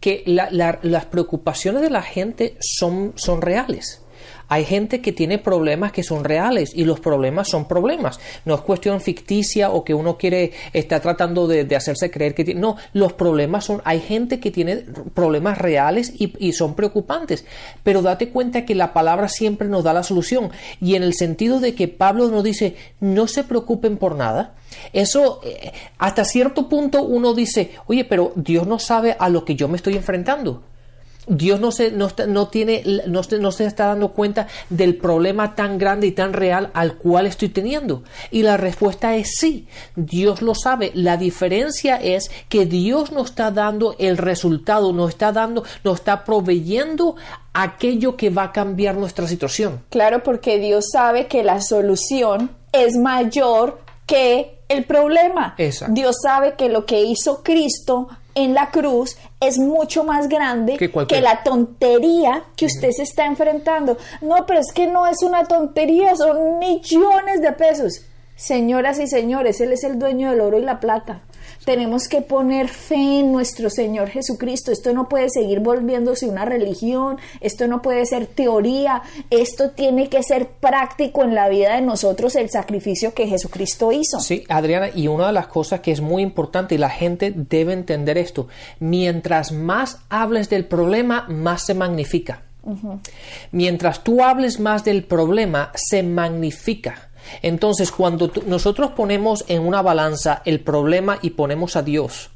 que 0.00 0.22
la- 0.26 0.48
la- 0.50 0.78
las 0.82 1.06
preocupaciones 1.06 1.82
de 1.82 1.90
la 1.90 2.02
gente 2.02 2.56
son, 2.60 3.12
son 3.16 3.40
reales. 3.42 4.00
Hay 4.48 4.64
gente 4.64 5.00
que 5.00 5.12
tiene 5.12 5.38
problemas 5.38 5.92
que 5.92 6.02
son 6.02 6.24
reales 6.24 6.72
y 6.74 6.84
los 6.84 7.00
problemas 7.00 7.48
son 7.48 7.66
problemas. 7.66 8.20
No 8.44 8.54
es 8.54 8.60
cuestión 8.60 9.00
ficticia 9.00 9.70
o 9.70 9.84
que 9.84 9.94
uno 9.94 10.16
quiere 10.16 10.52
estar 10.72 11.00
tratando 11.00 11.46
de, 11.46 11.74
hacerse 11.74 12.10
creer 12.10 12.34
que 12.34 12.44
tiene. 12.44 12.60
No, 12.60 12.76
los 12.92 13.12
problemas 13.12 13.64
son. 13.64 13.82
Hay 13.84 14.00
gente 14.00 14.40
que 14.40 14.50
tiene 14.50 14.84
problemas 15.14 15.58
reales 15.58 16.12
y, 16.16 16.34
y 16.38 16.52
son 16.52 16.74
preocupantes. 16.74 17.44
Pero 17.82 18.02
date 18.02 18.28
cuenta 18.28 18.64
que 18.64 18.74
la 18.74 18.92
palabra 18.92 19.28
siempre 19.28 19.68
nos 19.68 19.84
da 19.84 19.92
la 19.92 20.02
solución. 20.02 20.50
Y 20.80 20.94
en 20.94 21.02
el 21.02 21.14
sentido 21.14 21.60
de 21.60 21.74
que 21.74 21.88
Pablo 21.88 22.28
nos 22.28 22.44
dice, 22.44 22.76
no 23.00 23.26
se 23.26 23.44
preocupen 23.44 23.96
por 23.96 24.14
nada. 24.16 24.54
Eso, 24.92 25.40
eh, 25.44 25.72
hasta 25.98 26.24
cierto 26.24 26.68
punto 26.68 27.02
uno 27.02 27.34
dice, 27.34 27.72
oye, 27.86 28.04
pero 28.04 28.32
Dios 28.36 28.66
no 28.66 28.78
sabe 28.78 29.16
a 29.18 29.28
lo 29.28 29.44
que 29.44 29.54
yo 29.54 29.68
me 29.68 29.76
estoy 29.76 29.96
enfrentando. 29.96 30.62
Dios 31.26 31.60
no 31.60 31.72
se, 31.72 31.90
no, 31.90 32.08
no 32.28 32.48
tiene, 32.48 32.82
no, 33.06 33.22
no, 33.40 33.52
se 33.52 33.64
está 33.66 33.86
dando 33.86 34.12
cuenta 34.12 34.46
del 34.70 34.96
problema 34.96 35.54
tan 35.54 35.78
grande 35.78 36.06
y 36.06 36.12
tan 36.12 36.32
real 36.32 36.70
al 36.74 36.96
cual 36.96 37.26
estoy 37.26 37.48
teniendo. 37.48 38.02
Y 38.30 38.42
la 38.42 38.56
respuesta 38.56 39.16
es 39.16 39.36
sí, 39.36 39.66
Dios 39.96 40.42
lo 40.42 40.54
sabe. 40.54 40.90
La 40.94 41.16
diferencia 41.16 41.96
es 41.96 42.30
que 42.48 42.66
Dios 42.66 43.12
nos 43.12 43.30
está 43.30 43.50
dando 43.50 43.96
el 43.98 44.16
resultado, 44.16 44.92
nos 44.92 45.10
está 45.10 45.32
dando, 45.32 45.64
nos 45.82 46.00
está 46.00 46.24
proveyendo 46.24 47.16
aquello 47.52 48.16
que 48.16 48.30
va 48.30 48.44
a 48.44 48.52
cambiar 48.52 48.96
nuestra 48.96 49.26
situación. 49.26 49.82
Claro, 49.90 50.22
porque 50.22 50.58
Dios 50.58 50.86
sabe 50.92 51.26
que 51.26 51.42
la 51.42 51.60
solución 51.60 52.50
es 52.72 52.96
mayor 52.96 53.80
que 54.06 54.58
el 54.68 54.84
problema. 54.84 55.54
Dios 55.88 56.16
sabe 56.22 56.54
que 56.54 56.68
lo 56.68 56.84
que 56.84 57.02
hizo 57.02 57.42
Cristo 57.42 58.08
en 58.34 58.54
la 58.54 58.70
cruz 58.70 59.16
es 59.40 59.58
mucho 59.58 60.04
más 60.04 60.28
grande 60.28 60.76
que, 60.76 61.20
la 61.20 61.42
tontería 61.42 62.44
que 62.56 62.66
usted 62.66 62.90
se 62.90 63.04
está 63.04 63.26
enfrentando. 63.26 63.96
No, 64.20 64.44
pero 64.46 64.60
es 64.60 64.72
que 64.72 64.86
no 64.86 65.06
es 65.06 65.22
una 65.22 65.44
tontería, 65.44 66.16
son 66.16 66.58
millones 66.58 67.40
de 67.40 67.52
pesos. 67.52 68.02
Señoras 68.36 68.98
y 68.98 69.06
señores, 69.06 69.60
Él 69.60 69.72
es 69.72 69.84
el 69.84 69.98
dueño 69.98 70.30
del 70.30 70.40
oro 70.40 70.58
y 70.58 70.62
la 70.62 70.80
plata. 70.80 71.22
Tenemos 71.64 72.08
que 72.08 72.20
poner 72.20 72.68
fe 72.68 73.20
en 73.20 73.32
nuestro 73.32 73.70
Señor 73.70 74.08
Jesucristo. 74.08 74.70
Esto 74.70 74.92
no 74.92 75.08
puede 75.08 75.28
seguir 75.30 75.60
volviéndose 75.60 76.26
una 76.26 76.44
religión, 76.44 77.18
esto 77.40 77.66
no 77.66 77.80
puede 77.80 78.04
ser 78.06 78.26
teoría, 78.26 79.02
esto 79.30 79.70
tiene 79.70 80.08
que 80.08 80.22
ser 80.22 80.48
práctico 80.48 81.22
en 81.22 81.34
la 81.34 81.48
vida 81.48 81.74
de 81.74 81.80
nosotros, 81.80 82.36
el 82.36 82.50
sacrificio 82.50 83.14
que 83.14 83.26
Jesucristo 83.26 83.92
hizo. 83.92 84.20
Sí, 84.20 84.44
Adriana, 84.48 84.90
y 84.94 85.08
una 85.08 85.28
de 85.28 85.32
las 85.32 85.46
cosas 85.46 85.80
que 85.80 85.92
es 85.92 86.00
muy 86.00 86.22
importante 86.22 86.74
y 86.74 86.78
la 86.78 86.90
gente 86.90 87.32
debe 87.34 87.72
entender 87.72 88.18
esto, 88.18 88.48
mientras 88.78 89.52
más 89.52 89.98
hables 90.08 90.50
del 90.50 90.66
problema, 90.66 91.26
más 91.28 91.64
se 91.64 91.74
magnifica. 91.74 92.42
Mientras 93.50 94.02
tú 94.02 94.22
hables 94.22 94.58
más 94.58 94.84
del 94.84 95.04
problema, 95.04 95.70
se 95.74 96.02
magnifica. 96.02 97.10
Entonces, 97.42 97.90
cuando 97.90 98.30
nosotros 98.46 98.90
ponemos 98.92 99.44
en 99.48 99.62
una 99.62 99.82
balanza 99.82 100.42
el 100.44 100.60
problema 100.60 101.18
y 101.22 101.30
ponemos 101.30 101.76
a 101.76 101.82
Dios, 101.82 102.30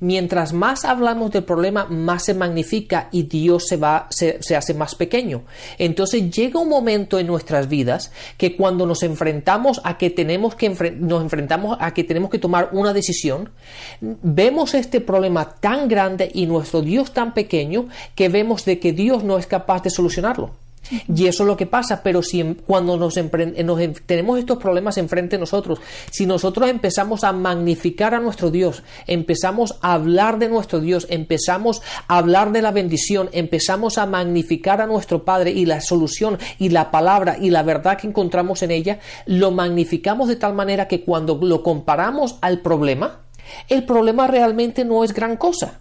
mientras 0.00 0.52
más 0.52 0.84
hablamos 0.84 1.30
del 1.30 1.44
problema, 1.44 1.86
más 1.86 2.24
se 2.24 2.34
magnifica 2.34 3.08
y 3.12 3.24
Dios 3.24 3.66
se 3.68 3.76
va, 3.76 4.08
se, 4.10 4.38
hace 4.56 4.74
más 4.74 4.94
pequeño. 4.94 5.42
Entonces 5.78 6.30
llega 6.30 6.60
un 6.60 6.68
momento 6.68 7.18
en 7.18 7.26
nuestras 7.26 7.68
vidas 7.68 8.12
que 8.36 8.56
cuando 8.56 8.86
nos 8.86 9.02
enfrentamos 9.02 9.80
a 9.84 9.98
que 9.98 10.10
tenemos 10.10 10.54
que 10.54 10.70
nos 10.70 11.22
enfrentamos 11.22 11.76
a 11.80 11.94
que 11.94 12.04
tenemos 12.04 12.30
que 12.30 12.38
tomar 12.38 12.70
una 12.72 12.92
decisión, 12.92 13.50
vemos 14.00 14.74
este 14.74 15.00
problema 15.00 15.54
tan 15.54 15.88
grande 15.88 16.30
y 16.32 16.46
nuestro 16.46 16.82
Dios 16.82 17.12
tan 17.12 17.34
pequeño 17.34 17.88
que 18.14 18.28
vemos 18.28 18.64
de 18.64 18.78
que 18.78 18.92
Dios 18.92 19.24
no 19.24 19.38
es 19.38 19.46
capaz 19.46 19.82
de 19.82 19.90
solucionarlo. 19.90 20.61
Y 20.90 21.26
eso 21.26 21.44
es 21.44 21.46
lo 21.46 21.56
que 21.56 21.66
pasa, 21.66 22.02
pero 22.02 22.22
si 22.22 22.42
cuando 22.66 22.96
nos, 22.96 23.14
tenemos 24.06 24.38
estos 24.38 24.58
problemas 24.58 24.98
enfrente 24.98 25.36
de 25.36 25.40
nosotros, 25.40 25.80
si 26.10 26.26
nosotros 26.26 26.68
empezamos 26.68 27.24
a 27.24 27.32
magnificar 27.32 28.14
a 28.14 28.20
nuestro 28.20 28.50
Dios, 28.50 28.82
empezamos 29.06 29.78
a 29.80 29.94
hablar 29.94 30.38
de 30.38 30.48
nuestro 30.48 30.80
Dios, 30.80 31.06
empezamos 31.08 31.82
a 32.08 32.18
hablar 32.18 32.52
de 32.52 32.62
la 32.62 32.72
bendición, 32.72 33.30
empezamos 33.32 33.96
a 33.98 34.06
magnificar 34.06 34.80
a 34.80 34.86
nuestro 34.86 35.24
Padre 35.24 35.52
y 35.52 35.66
la 35.66 35.80
solución 35.80 36.38
y 36.58 36.70
la 36.70 36.90
palabra 36.90 37.36
y 37.40 37.50
la 37.50 37.62
verdad 37.62 37.96
que 37.98 38.08
encontramos 38.08 38.62
en 38.62 38.72
ella, 38.72 38.98
lo 39.26 39.50
magnificamos 39.50 40.28
de 40.28 40.36
tal 40.36 40.54
manera 40.54 40.88
que 40.88 41.04
cuando 41.04 41.38
lo 41.42 41.62
comparamos 41.62 42.36
al 42.40 42.60
problema, 42.60 43.20
el 43.68 43.84
problema 43.84 44.26
realmente 44.26 44.84
no 44.84 45.04
es 45.04 45.12
gran 45.12 45.36
cosa. 45.36 45.78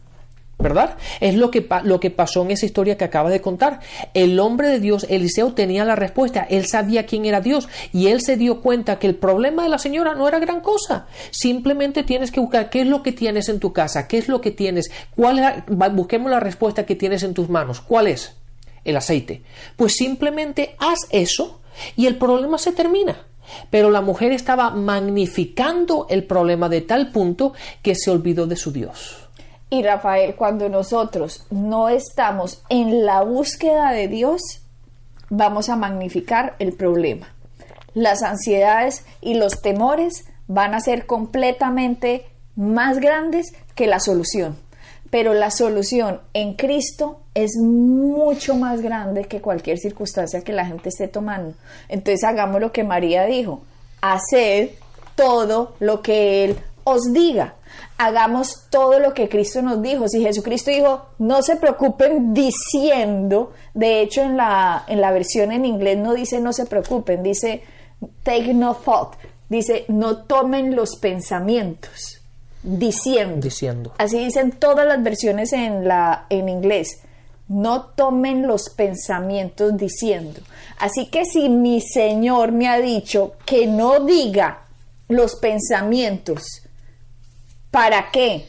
¿Verdad? 0.62 0.98
Es 1.20 1.36
lo 1.36 1.52
que, 1.52 1.68
lo 1.84 2.00
que 2.00 2.12
pasó 2.12 2.44
en 2.44 2.52
esa 2.52 2.66
historia 2.66 2.98
que 2.98 3.06
acaba 3.06 3.30
de 3.30 3.42
contar. 3.42 3.80
El 4.14 4.40
hombre 4.40 4.70
de 4.70 4.80
Dios, 4.80 5.06
Eliseo, 5.10 5.54
tenía 5.54 5.86
la 5.86 5.96
respuesta, 5.96 6.46
él 6.50 6.66
sabía 6.66 7.06
quién 7.06 7.26
era 7.26 7.42
Dios 7.42 7.68
y 7.94 8.08
él 8.08 8.22
se 8.22 8.38
dio 8.38 8.62
cuenta 8.62 9.00
que 9.00 9.08
el 9.08 9.16
problema 9.16 9.64
de 9.64 9.70
la 9.70 9.78
señora 9.78 10.16
no 10.16 10.28
era 10.28 10.40
gran 10.40 10.62
cosa. 10.62 11.08
Simplemente 11.32 12.04
tienes 12.04 12.32
que 12.32 12.40
buscar 12.40 12.70
qué 12.70 12.82
es 12.82 12.88
lo 12.88 13.04
que 13.04 13.12
tienes 13.12 13.50
en 13.50 13.60
tu 13.60 13.74
casa, 13.74 14.08
qué 14.08 14.18
es 14.18 14.28
lo 14.28 14.42
que 14.42 14.52
tienes, 14.52 14.92
cuál 15.16 15.64
busquemos 15.94 16.32
la 16.32 16.40
respuesta 16.40 16.86
que 16.86 16.96
tienes 16.96 17.24
en 17.24 17.34
tus 17.34 17.50
manos. 17.50 17.82
¿Cuál 17.82 18.08
es? 18.08 18.36
El 18.84 18.98
aceite. 18.98 19.44
Pues 19.76 19.94
simplemente 19.94 20.76
haz 20.80 21.00
eso 21.10 21.62
y 21.96 22.08
el 22.08 22.18
problema 22.18 22.58
se 22.58 22.72
termina. 22.72 23.26
Pero 23.70 23.90
la 23.90 24.02
mujer 24.02 24.32
estaba 24.32 24.72
magnificando 24.72 26.08
el 26.10 26.24
problema 26.24 26.70
de 26.70 26.82
tal 26.82 27.12
punto 27.12 27.54
que 27.82 27.96
se 27.96 28.12
olvidó 28.12 28.48
de 28.48 28.56
su 28.56 28.72
Dios. 28.72 29.21
Y 29.74 29.84
Rafael, 29.84 30.36
cuando 30.36 30.68
nosotros 30.68 31.46
no 31.50 31.88
estamos 31.88 32.62
en 32.68 33.06
la 33.06 33.22
búsqueda 33.22 33.94
de 33.94 34.10
Dios, 34.10 34.42
vamos 35.30 35.70
a 35.70 35.78
magnificar 35.78 36.58
el 36.60 36.74
problema. 36.74 37.34
Las 37.94 38.22
ansiedades 38.22 39.06
y 39.22 39.36
los 39.36 39.62
temores 39.62 40.26
van 40.48 40.74
a 40.74 40.82
ser 40.82 41.06
completamente 41.06 42.26
más 42.58 43.00
grandes 43.00 43.54
que 43.74 43.88
la 43.88 44.02
solución. 44.02 44.58
Pero 45.10 45.34
la 45.34 45.52
solución 45.52 46.20
en 46.34 46.56
Cristo 46.56 47.22
es 47.34 47.52
mucho 47.58 48.56
más 48.56 48.82
grande 48.82 49.24
que 49.24 49.40
cualquier 49.40 49.78
circunstancia 49.78 50.42
que 50.42 50.52
la 50.52 50.66
gente 50.66 50.90
esté 50.90 51.08
tomando. 51.08 51.54
Entonces 51.88 52.26
hagamos 52.26 52.60
lo 52.60 52.74
que 52.74 52.84
María 52.84 53.24
dijo, 53.24 53.62
haced 54.02 54.72
todo 55.16 55.76
lo 55.80 56.02
que 56.02 56.44
Él 56.44 56.58
os 56.84 57.14
diga 57.14 57.56
hagamos 57.98 58.66
todo 58.70 59.00
lo 59.00 59.14
que 59.14 59.30
Cristo 59.30 59.62
nos 59.62 59.82
dijo. 59.82 60.08
Si 60.08 60.22
Jesucristo 60.22 60.72
dijo, 60.72 61.06
no 61.20 61.42
se 61.44 61.56
preocupen 61.56 62.34
diciendo, 62.34 63.54
de 63.74 64.02
hecho 64.02 64.22
en 64.22 64.38
la, 64.38 64.84
en 64.88 65.02
la 65.02 65.12
versión 65.12 65.52
en 65.52 65.66
inglés 65.66 65.98
no 65.98 66.14
dice 66.14 66.40
no 66.40 66.52
se 66.52 66.66
preocupen, 66.66 67.22
dice 67.22 67.64
take 68.24 68.54
no 68.54 68.76
thought, 68.76 69.14
dice 69.50 69.86
no 69.88 70.18
tomen 70.18 70.76
los 70.76 70.96
pensamientos, 70.96 72.22
diciendo. 72.64 73.42
Diciendo. 73.42 73.94
Así 73.98 74.18
dicen 74.18 74.52
todas 74.52 74.88
las 74.88 75.02
versiones 75.04 75.54
en, 75.54 75.88
la, 75.88 76.26
en 76.30 76.50
inglés. 76.50 77.02
No 77.48 77.84
tomen 77.84 78.48
los 78.48 78.70
pensamientos 78.70 79.76
diciendo. 79.76 80.40
Así 80.80 81.08
que 81.08 81.26
si 81.26 81.50
mi 81.50 81.82
Señor 81.82 82.52
me 82.52 82.68
ha 82.68 82.80
dicho 82.80 83.34
que 83.46 83.68
no 83.68 84.00
diga 84.00 84.64
los 85.10 85.36
pensamientos, 85.36 86.44
¿Para 87.72 88.12
qué? 88.12 88.48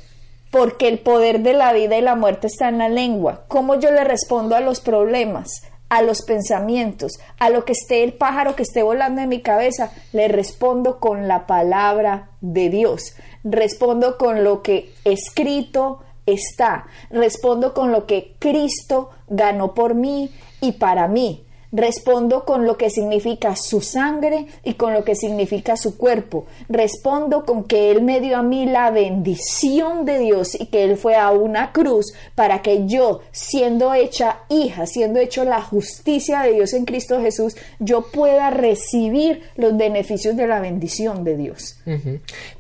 Porque 0.51 0.89
el 0.89 0.99
poder 0.99 1.41
de 1.43 1.55
la 1.55 1.73
vida 1.73 1.97
y 1.97 2.03
la 2.03 2.17
muerte 2.17 2.49
está 2.49 2.69
en 2.69 2.79
la 2.79 2.89
lengua. 2.89 3.45
¿Cómo 3.47 3.77
yo 3.77 3.93
le 3.93 4.03
respondo 4.03 4.57
a 4.57 4.61
los 4.61 4.81
problemas, 4.81 5.63
a 5.89 6.03
los 6.03 6.23
pensamientos, 6.23 7.13
a 7.39 7.49
lo 7.49 7.65
que 7.65 7.73
esté 7.73 8.03
el 8.03 8.15
pájaro 8.15 8.57
que 8.57 8.65
esté 8.65 8.83
volando 8.83 9.23
en 9.23 9.29
mi 9.29 9.41
cabeza? 9.41 9.93
Le 10.13 10.27
respondo 10.27 10.99
con 10.99 11.29
la 11.29 11.47
palabra 11.47 12.31
de 12.41 12.69
Dios. 12.69 13.15
Respondo 13.45 14.19
con 14.19 14.43
lo 14.43 14.61
que 14.63 14.93
escrito 15.05 16.03
está. 16.27 16.87
Respondo 17.09 17.75
con 17.75 17.93
lo 17.93 18.07
que 18.07 18.35
Cristo 18.41 19.11
ganó 19.29 19.73
por 19.73 19.95
mí 19.95 20.35
y 20.61 20.73
para 20.73 21.07
mí 21.07 21.47
Respondo 21.73 22.45
con 22.45 22.67
lo 22.67 22.77
que 22.77 22.91
significa 22.91 23.57
su 23.57 23.81
sangre 23.81 24.47
y 24.63 24.75
con 24.75 24.93
lo 24.93 25.05
que 25.05 25.15
significa 25.15 25.77
su 25.77 25.97
cuerpo. 25.97 26.47
Respondo 26.69 27.45
con 27.45 27.65
que 27.65 27.91
Él 27.91 28.03
me 28.03 28.21
dio 28.21 28.37
a 28.37 28.43
mí 28.43 28.67
la 28.67 28.91
bendición 28.91 30.05
de 30.05 30.19
Dios 30.19 30.55
y 30.55 30.67
que 30.67 30.85
Él 30.85 30.97
fue 30.97 31.17
a 31.17 31.31
una 31.31 31.73
cruz 31.73 32.13
para 32.35 32.63
que 32.63 32.87
yo, 32.87 33.21
siendo 33.33 33.95
hecha 33.95 34.41
hija, 34.49 34.87
siendo 34.87 35.19
hecho 35.19 35.45
la 35.45 35.63
justicia 35.63 36.43
de 36.43 36.53
Dios 36.53 36.75
en 36.75 36.85
Cristo 36.85 37.21
Jesús, 37.21 37.57
yo 37.79 38.07
pueda 38.13 38.51
recibir 38.51 39.43
los 39.57 39.77
beneficios 39.77 40.37
de 40.37 40.47
la 40.47 40.61
bendición 40.61 41.25
de 41.25 41.37
Dios. 41.37 41.79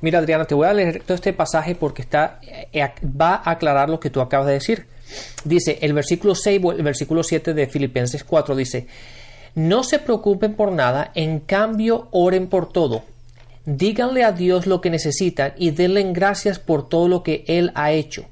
Mira, 0.01 0.18
Adriana, 0.18 0.46
te 0.46 0.55
voy 0.55 0.66
a 0.66 0.72
leer 0.72 1.03
todo 1.05 1.14
este 1.14 1.33
pasaje 1.33 1.75
porque 1.75 2.03
está, 2.03 2.40
eh, 2.72 2.88
va 3.05 3.35
a 3.44 3.51
aclarar 3.53 3.88
lo 3.88 4.01
que 4.01 4.11
tú 4.11 4.20
acabas 4.20 4.46
de 4.46 4.55
decir. 4.55 4.87
Dice 5.44 5.79
el 5.83 5.92
versículo 5.92 6.35
6, 6.35 6.61
el 6.77 6.83
versículo 6.83 7.22
7 7.22 7.55
de 7.55 7.66
Filipenses 7.66 8.25
4 8.25 8.57
dice, 8.57 8.87
no 9.55 9.85
se 9.85 9.98
preocupen 9.98 10.55
por 10.55 10.72
nada, 10.72 11.12
en 11.14 11.40
cambio 11.40 12.09
oren 12.11 12.46
por 12.46 12.72
todo. 12.72 13.05
Díganle 13.66 14.25
a 14.25 14.33
Dios 14.33 14.66
lo 14.66 14.81
que 14.81 14.90
necesitan 14.90 15.53
y 15.57 15.70
denle 15.70 16.11
gracias 16.12 16.59
por 16.59 16.88
todo 16.88 17.07
lo 17.07 17.22
que 17.22 17.44
Él 17.46 17.70
ha 17.75 17.92
hecho. 17.92 18.25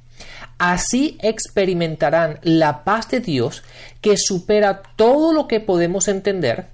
Así 0.59 1.19
experimentarán 1.23 2.39
la 2.43 2.85
paz 2.85 3.09
de 3.11 3.21
Dios 3.21 3.63
que 4.01 4.17
supera 4.17 4.83
todo 4.97 5.33
lo 5.33 5.47
que 5.47 5.61
podemos 5.61 6.09
entender. 6.09 6.69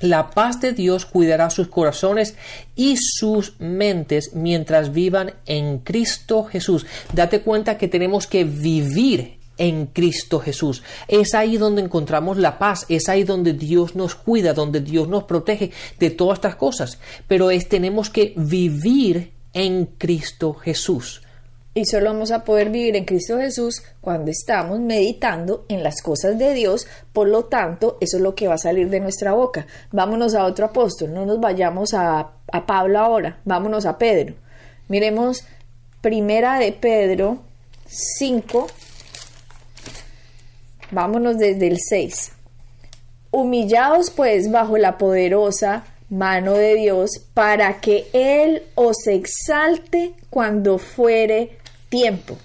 La 0.00 0.30
paz 0.30 0.60
de 0.60 0.72
Dios 0.72 1.04
cuidará 1.04 1.50
sus 1.50 1.68
corazones 1.68 2.36
y 2.74 2.96
sus 2.96 3.60
mentes 3.60 4.34
mientras 4.34 4.92
vivan 4.92 5.34
en 5.46 5.78
Cristo 5.78 6.44
Jesús. 6.44 6.86
Date 7.12 7.42
cuenta 7.42 7.76
que 7.76 7.86
tenemos 7.86 8.26
que 8.26 8.44
vivir 8.44 9.39
en 9.60 9.86
Cristo 9.86 10.40
Jesús. 10.40 10.82
Es 11.06 11.34
ahí 11.34 11.58
donde 11.58 11.82
encontramos 11.82 12.38
la 12.38 12.58
paz, 12.58 12.86
es 12.88 13.08
ahí 13.08 13.24
donde 13.24 13.52
Dios 13.52 13.94
nos 13.94 14.14
cuida, 14.14 14.54
donde 14.54 14.80
Dios 14.80 15.06
nos 15.06 15.24
protege 15.24 15.70
de 15.98 16.10
todas 16.10 16.38
estas 16.38 16.56
cosas. 16.56 16.98
Pero 17.28 17.50
es 17.50 17.68
tenemos 17.68 18.08
que 18.08 18.32
vivir 18.36 19.32
en 19.52 19.86
Cristo 19.98 20.54
Jesús. 20.54 21.22
Y 21.74 21.84
solo 21.84 22.12
vamos 22.12 22.32
a 22.32 22.42
poder 22.42 22.70
vivir 22.70 22.96
en 22.96 23.04
Cristo 23.04 23.38
Jesús 23.38 23.82
cuando 24.00 24.30
estamos 24.30 24.80
meditando 24.80 25.66
en 25.68 25.84
las 25.84 26.00
cosas 26.02 26.38
de 26.38 26.54
Dios. 26.54 26.86
Por 27.12 27.28
lo 27.28 27.44
tanto, 27.44 27.98
eso 28.00 28.16
es 28.16 28.22
lo 28.22 28.34
que 28.34 28.48
va 28.48 28.54
a 28.54 28.58
salir 28.58 28.88
de 28.88 28.98
nuestra 28.98 29.34
boca. 29.34 29.66
Vámonos 29.92 30.34
a 30.34 30.46
otro 30.46 30.66
apóstol, 30.66 31.12
no 31.12 31.26
nos 31.26 31.38
vayamos 31.38 31.92
a, 31.92 32.32
a 32.50 32.66
Pablo 32.66 32.98
ahora, 32.98 33.40
vámonos 33.44 33.84
a 33.84 33.98
Pedro. 33.98 34.34
Miremos 34.88 35.44
primera 36.00 36.58
de 36.58 36.72
Pedro 36.72 37.42
5, 37.86 38.66
Vámonos 40.90 41.38
desde 41.38 41.68
el 41.68 41.78
6. 41.78 42.32
Humillaos 43.30 44.10
pues 44.10 44.50
bajo 44.50 44.76
la 44.76 44.98
poderosa 44.98 45.84
mano 46.08 46.54
de 46.54 46.74
Dios 46.74 47.10
para 47.32 47.80
que 47.80 48.08
Él 48.12 48.64
os 48.74 49.06
exalte 49.06 50.14
cuando 50.28 50.78
fuere 50.78 51.58
tiempo, 51.88 52.36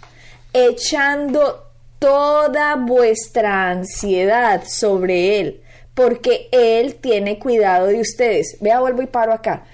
echando 0.54 1.64
toda 2.00 2.76
vuestra 2.76 3.70
ansiedad 3.70 4.64
sobre 4.68 5.40
Él, 5.40 5.62
porque 5.96 6.48
Él 6.52 6.96
tiene 6.96 7.40
cuidado 7.40 7.88
de 7.88 8.02
ustedes. 8.02 8.58
Vea, 8.62 8.80
vuelvo 8.80 9.02
y 9.02 9.08
paro 9.08 9.34
acá. 9.34 9.66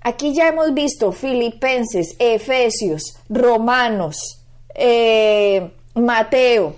Aquí 0.00 0.34
ya 0.34 0.48
hemos 0.48 0.72
visto 0.72 1.12
Filipenses, 1.12 2.16
Efesios, 2.18 3.16
Romanos, 3.28 4.42
eh, 4.74 5.70
Mateo, 5.94 6.76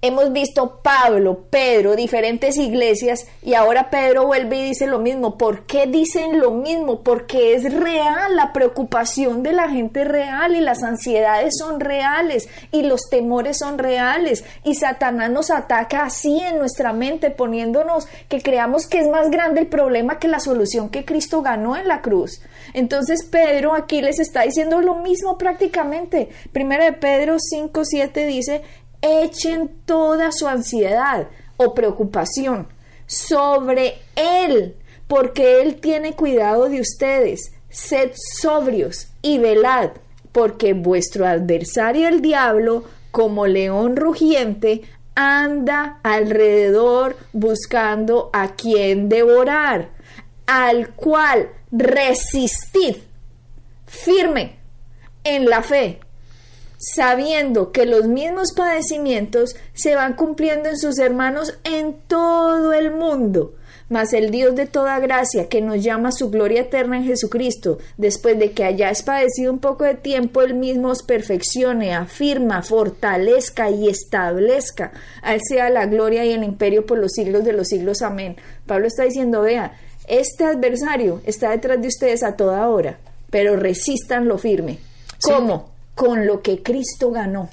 Hemos 0.00 0.32
visto 0.32 0.80
Pablo, 0.80 1.46
Pedro, 1.50 1.96
diferentes 1.96 2.56
iglesias 2.56 3.26
y 3.42 3.54
ahora 3.54 3.90
Pedro 3.90 4.26
vuelve 4.26 4.58
y 4.58 4.68
dice 4.68 4.86
lo 4.86 5.00
mismo. 5.00 5.36
¿Por 5.36 5.66
qué 5.66 5.88
dicen 5.88 6.38
lo 6.38 6.52
mismo? 6.52 7.02
Porque 7.02 7.54
es 7.54 7.74
real, 7.74 8.36
la 8.36 8.52
preocupación 8.52 9.42
de 9.42 9.52
la 9.52 9.68
gente 9.68 10.04
real 10.04 10.54
y 10.54 10.60
las 10.60 10.84
ansiedades 10.84 11.56
son 11.58 11.80
reales 11.80 12.48
y 12.70 12.84
los 12.84 13.10
temores 13.10 13.58
son 13.58 13.76
reales 13.76 14.44
y 14.62 14.76
Satanás 14.76 15.32
nos 15.32 15.50
ataca 15.50 16.04
así 16.04 16.38
en 16.38 16.58
nuestra 16.58 16.92
mente 16.92 17.32
poniéndonos 17.32 18.06
que 18.28 18.40
creamos 18.40 18.86
que 18.86 19.00
es 19.00 19.08
más 19.08 19.32
grande 19.32 19.62
el 19.62 19.66
problema 19.66 20.20
que 20.20 20.28
la 20.28 20.38
solución 20.38 20.90
que 20.90 21.04
Cristo 21.04 21.42
ganó 21.42 21.76
en 21.76 21.88
la 21.88 22.02
cruz. 22.02 22.40
Entonces 22.72 23.24
Pedro 23.24 23.74
aquí 23.74 24.00
les 24.00 24.20
está 24.20 24.42
diciendo 24.42 24.80
lo 24.80 24.94
mismo 24.94 25.38
prácticamente. 25.38 26.28
Primera 26.52 26.84
de 26.84 26.92
Pedro 26.92 27.38
5, 27.40 27.84
7 27.84 28.26
dice 28.26 28.62
echen 29.02 29.70
toda 29.84 30.32
su 30.32 30.48
ansiedad 30.48 31.28
o 31.56 31.74
preocupación 31.74 32.68
sobre 33.06 33.98
Él, 34.16 34.76
porque 35.06 35.60
Él 35.62 35.76
tiene 35.76 36.14
cuidado 36.14 36.68
de 36.68 36.80
ustedes. 36.80 37.52
Sed 37.68 38.12
sobrios 38.14 39.08
y 39.22 39.38
velad, 39.38 39.90
porque 40.32 40.72
vuestro 40.72 41.26
adversario 41.26 42.08
el 42.08 42.22
diablo, 42.22 42.84
como 43.10 43.46
león 43.46 43.96
rugiente, 43.96 44.82
anda 45.14 45.98
alrededor 46.02 47.16
buscando 47.32 48.30
a 48.32 48.54
quien 48.54 49.08
devorar, 49.08 49.90
al 50.46 50.94
cual 50.94 51.50
resistid 51.72 52.96
firme 53.86 54.56
en 55.24 55.46
la 55.46 55.62
fe 55.62 56.00
sabiendo 56.78 57.72
que 57.72 57.84
los 57.84 58.06
mismos 58.06 58.52
padecimientos 58.52 59.56
se 59.74 59.96
van 59.96 60.14
cumpliendo 60.14 60.68
en 60.68 60.78
sus 60.78 60.98
hermanos 60.98 61.58
en 61.64 61.94
todo 62.06 62.72
el 62.72 62.92
mundo. 62.92 63.54
Mas 63.90 64.12
el 64.12 64.30
Dios 64.30 64.54
de 64.54 64.66
toda 64.66 64.98
gracia, 65.00 65.48
que 65.48 65.62
nos 65.62 65.82
llama 65.82 66.10
a 66.10 66.12
su 66.12 66.30
gloria 66.30 66.60
eterna 66.60 66.98
en 66.98 67.04
Jesucristo, 67.04 67.78
después 67.96 68.38
de 68.38 68.52
que 68.52 68.64
hayáis 68.64 69.02
padecido 69.02 69.50
un 69.50 69.60
poco 69.60 69.84
de 69.84 69.94
tiempo, 69.94 70.42
él 70.42 70.54
mismo 70.54 70.88
os 70.88 71.02
perfeccione, 71.02 71.94
afirma, 71.94 72.62
fortalezca 72.62 73.70
y 73.70 73.88
establezca. 73.88 74.92
A 75.22 75.34
él 75.34 75.40
sea 75.42 75.70
la 75.70 75.86
gloria 75.86 76.26
y 76.26 76.32
el 76.32 76.44
imperio 76.44 76.84
por 76.84 76.98
los 76.98 77.12
siglos 77.12 77.44
de 77.44 77.54
los 77.54 77.68
siglos. 77.68 78.02
Amén. 78.02 78.36
Pablo 78.66 78.86
está 78.86 79.04
diciendo, 79.04 79.40
vea, 79.40 79.72
este 80.06 80.44
adversario 80.44 81.22
está 81.24 81.50
detrás 81.50 81.80
de 81.80 81.88
ustedes 81.88 82.22
a 82.22 82.36
toda 82.36 82.68
hora, 82.68 82.98
pero 83.30 83.56
resistan 83.56 84.28
lo 84.28 84.36
firme. 84.36 84.78
¿Cómo? 85.22 85.77
Con 85.98 86.28
lo 86.28 86.42
que 86.42 86.62
Cristo 86.62 87.10
ganó. 87.10 87.50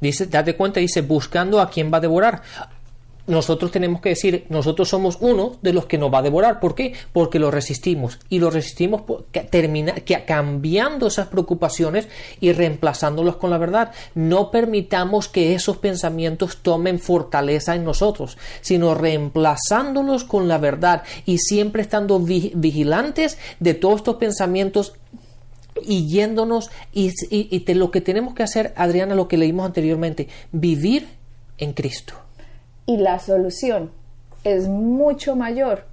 Dice, 0.00 0.26
date 0.26 0.54
cuenta, 0.54 0.78
dice, 0.78 1.00
buscando 1.00 1.60
a 1.60 1.68
quien 1.68 1.92
va 1.92 1.98
a 1.98 2.00
devorar. 2.00 2.42
Nosotros 3.26 3.72
tenemos 3.72 4.00
que 4.00 4.10
decir, 4.10 4.46
nosotros 4.50 4.88
somos 4.88 5.18
uno 5.20 5.56
de 5.62 5.72
los 5.72 5.86
que 5.86 5.98
nos 5.98 6.14
va 6.14 6.18
a 6.18 6.22
devorar. 6.22 6.60
¿Por 6.60 6.76
qué? 6.76 6.94
Porque 7.12 7.40
lo 7.40 7.50
resistimos. 7.50 8.20
Y 8.28 8.38
lo 8.38 8.50
resistimos 8.50 9.02
termina, 9.50 9.94
que 9.96 10.24
cambiando 10.24 11.08
esas 11.08 11.26
preocupaciones 11.26 12.06
y 12.38 12.52
reemplazándolos 12.52 13.36
con 13.36 13.50
la 13.50 13.58
verdad. 13.58 13.90
No 14.14 14.52
permitamos 14.52 15.26
que 15.26 15.56
esos 15.56 15.78
pensamientos 15.78 16.58
tomen 16.62 17.00
fortaleza 17.00 17.74
en 17.74 17.82
nosotros, 17.82 18.38
sino 18.60 18.94
reemplazándolos 18.94 20.22
con 20.22 20.46
la 20.46 20.58
verdad 20.58 21.02
y 21.26 21.38
siempre 21.38 21.82
estando 21.82 22.20
vigilantes 22.20 23.38
de 23.58 23.74
todos 23.74 23.96
estos 23.96 24.16
pensamientos 24.16 24.94
y 25.84 26.06
yéndonos 26.08 26.70
y, 26.92 27.12
y, 27.30 27.74
lo 27.74 27.90
que 27.90 28.00
tenemos 28.00 28.34
que 28.34 28.42
hacer, 28.42 28.72
Adriana, 28.76 29.14
lo 29.14 29.28
que 29.28 29.36
leímos 29.36 29.66
anteriormente, 29.66 30.28
vivir 30.52 31.08
en 31.58 31.72
Cristo. 31.72 32.14
Y 32.86 32.96
la 32.96 33.18
solución 33.18 33.90
es 34.44 34.68
mucho 34.68 35.36
mayor 35.36 35.84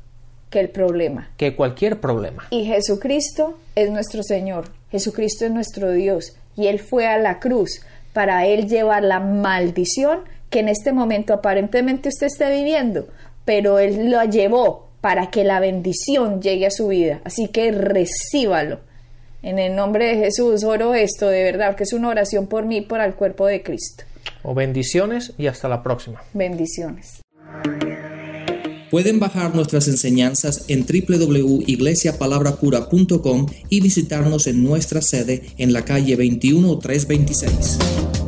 que 0.50 0.60
el 0.60 0.70
problema. 0.70 1.30
Que 1.38 1.56
cualquier 1.56 2.00
problema. 2.00 2.48
Y 2.52 2.66
Jesucristo 2.66 3.58
es 3.76 3.90
nuestro 3.92 4.24
Señor, 4.24 4.70
Jesucristo 4.92 5.46
es 5.46 5.52
nuestro 5.52 5.92
Dios, 5.92 6.38
y 6.56 6.68
Él 6.68 6.80
fue 6.80 7.08
a 7.08 7.18
la 7.18 7.40
cruz 7.40 7.82
para 8.14 8.46
Él 8.46 8.68
llevar 8.70 9.04
la 9.04 9.20
maldición 9.20 10.20
que 10.50 10.60
en 10.60 10.70
este 10.70 10.94
momento 10.94 11.34
aparentemente 11.34 12.10
usted 12.10 12.28
esté 12.28 12.50
viviendo, 12.50 13.08
pero 13.44 13.80
Él 13.80 14.10
lo 14.10 14.24
llevó 14.24 14.88
para 15.02 15.30
que 15.30 15.44
la 15.44 15.60
bendición 15.60 16.42
llegue 16.42 16.66
a 16.66 16.72
su 16.72 16.88
vida. 16.88 17.22
Así 17.26 17.50
que 17.50 17.72
recíbalo 17.72 18.80
en 19.46 19.58
el 19.60 19.76
nombre 19.76 20.08
de 20.08 20.18
Jesús 20.18 20.64
oro 20.64 20.96
esto 20.96 21.28
de 21.28 21.44
verdad, 21.44 21.76
que 21.76 21.84
es 21.84 21.94
una 21.94 22.10
oración 22.10 22.48
por 22.48 22.66
mí, 22.66 22.82
por 22.82 23.00
el 23.00 23.14
cuerpo 23.14 23.46
de 23.46 23.62
Cristo. 23.62 24.04
O 24.42 24.56
bendiciones 24.56 25.34
y 25.38 25.46
hasta 25.46 25.70
la 25.70 25.84
próxima. 25.84 26.24
Bendiciones. 26.34 27.22
Pueden 28.90 29.20
bajar 29.20 29.54
nuestras 29.54 29.88
enseñanzas 29.88 30.66
en 30.68 30.84
www.iglesiapalabracura.com 30.86 33.46
y 33.70 33.82
visitarnos 33.82 34.48
en 34.48 34.64
nuestra 34.64 35.04
sede 35.04 35.44
en 35.58 35.74
la 35.74 35.86
calle 35.86 36.16
21326. 36.16 38.25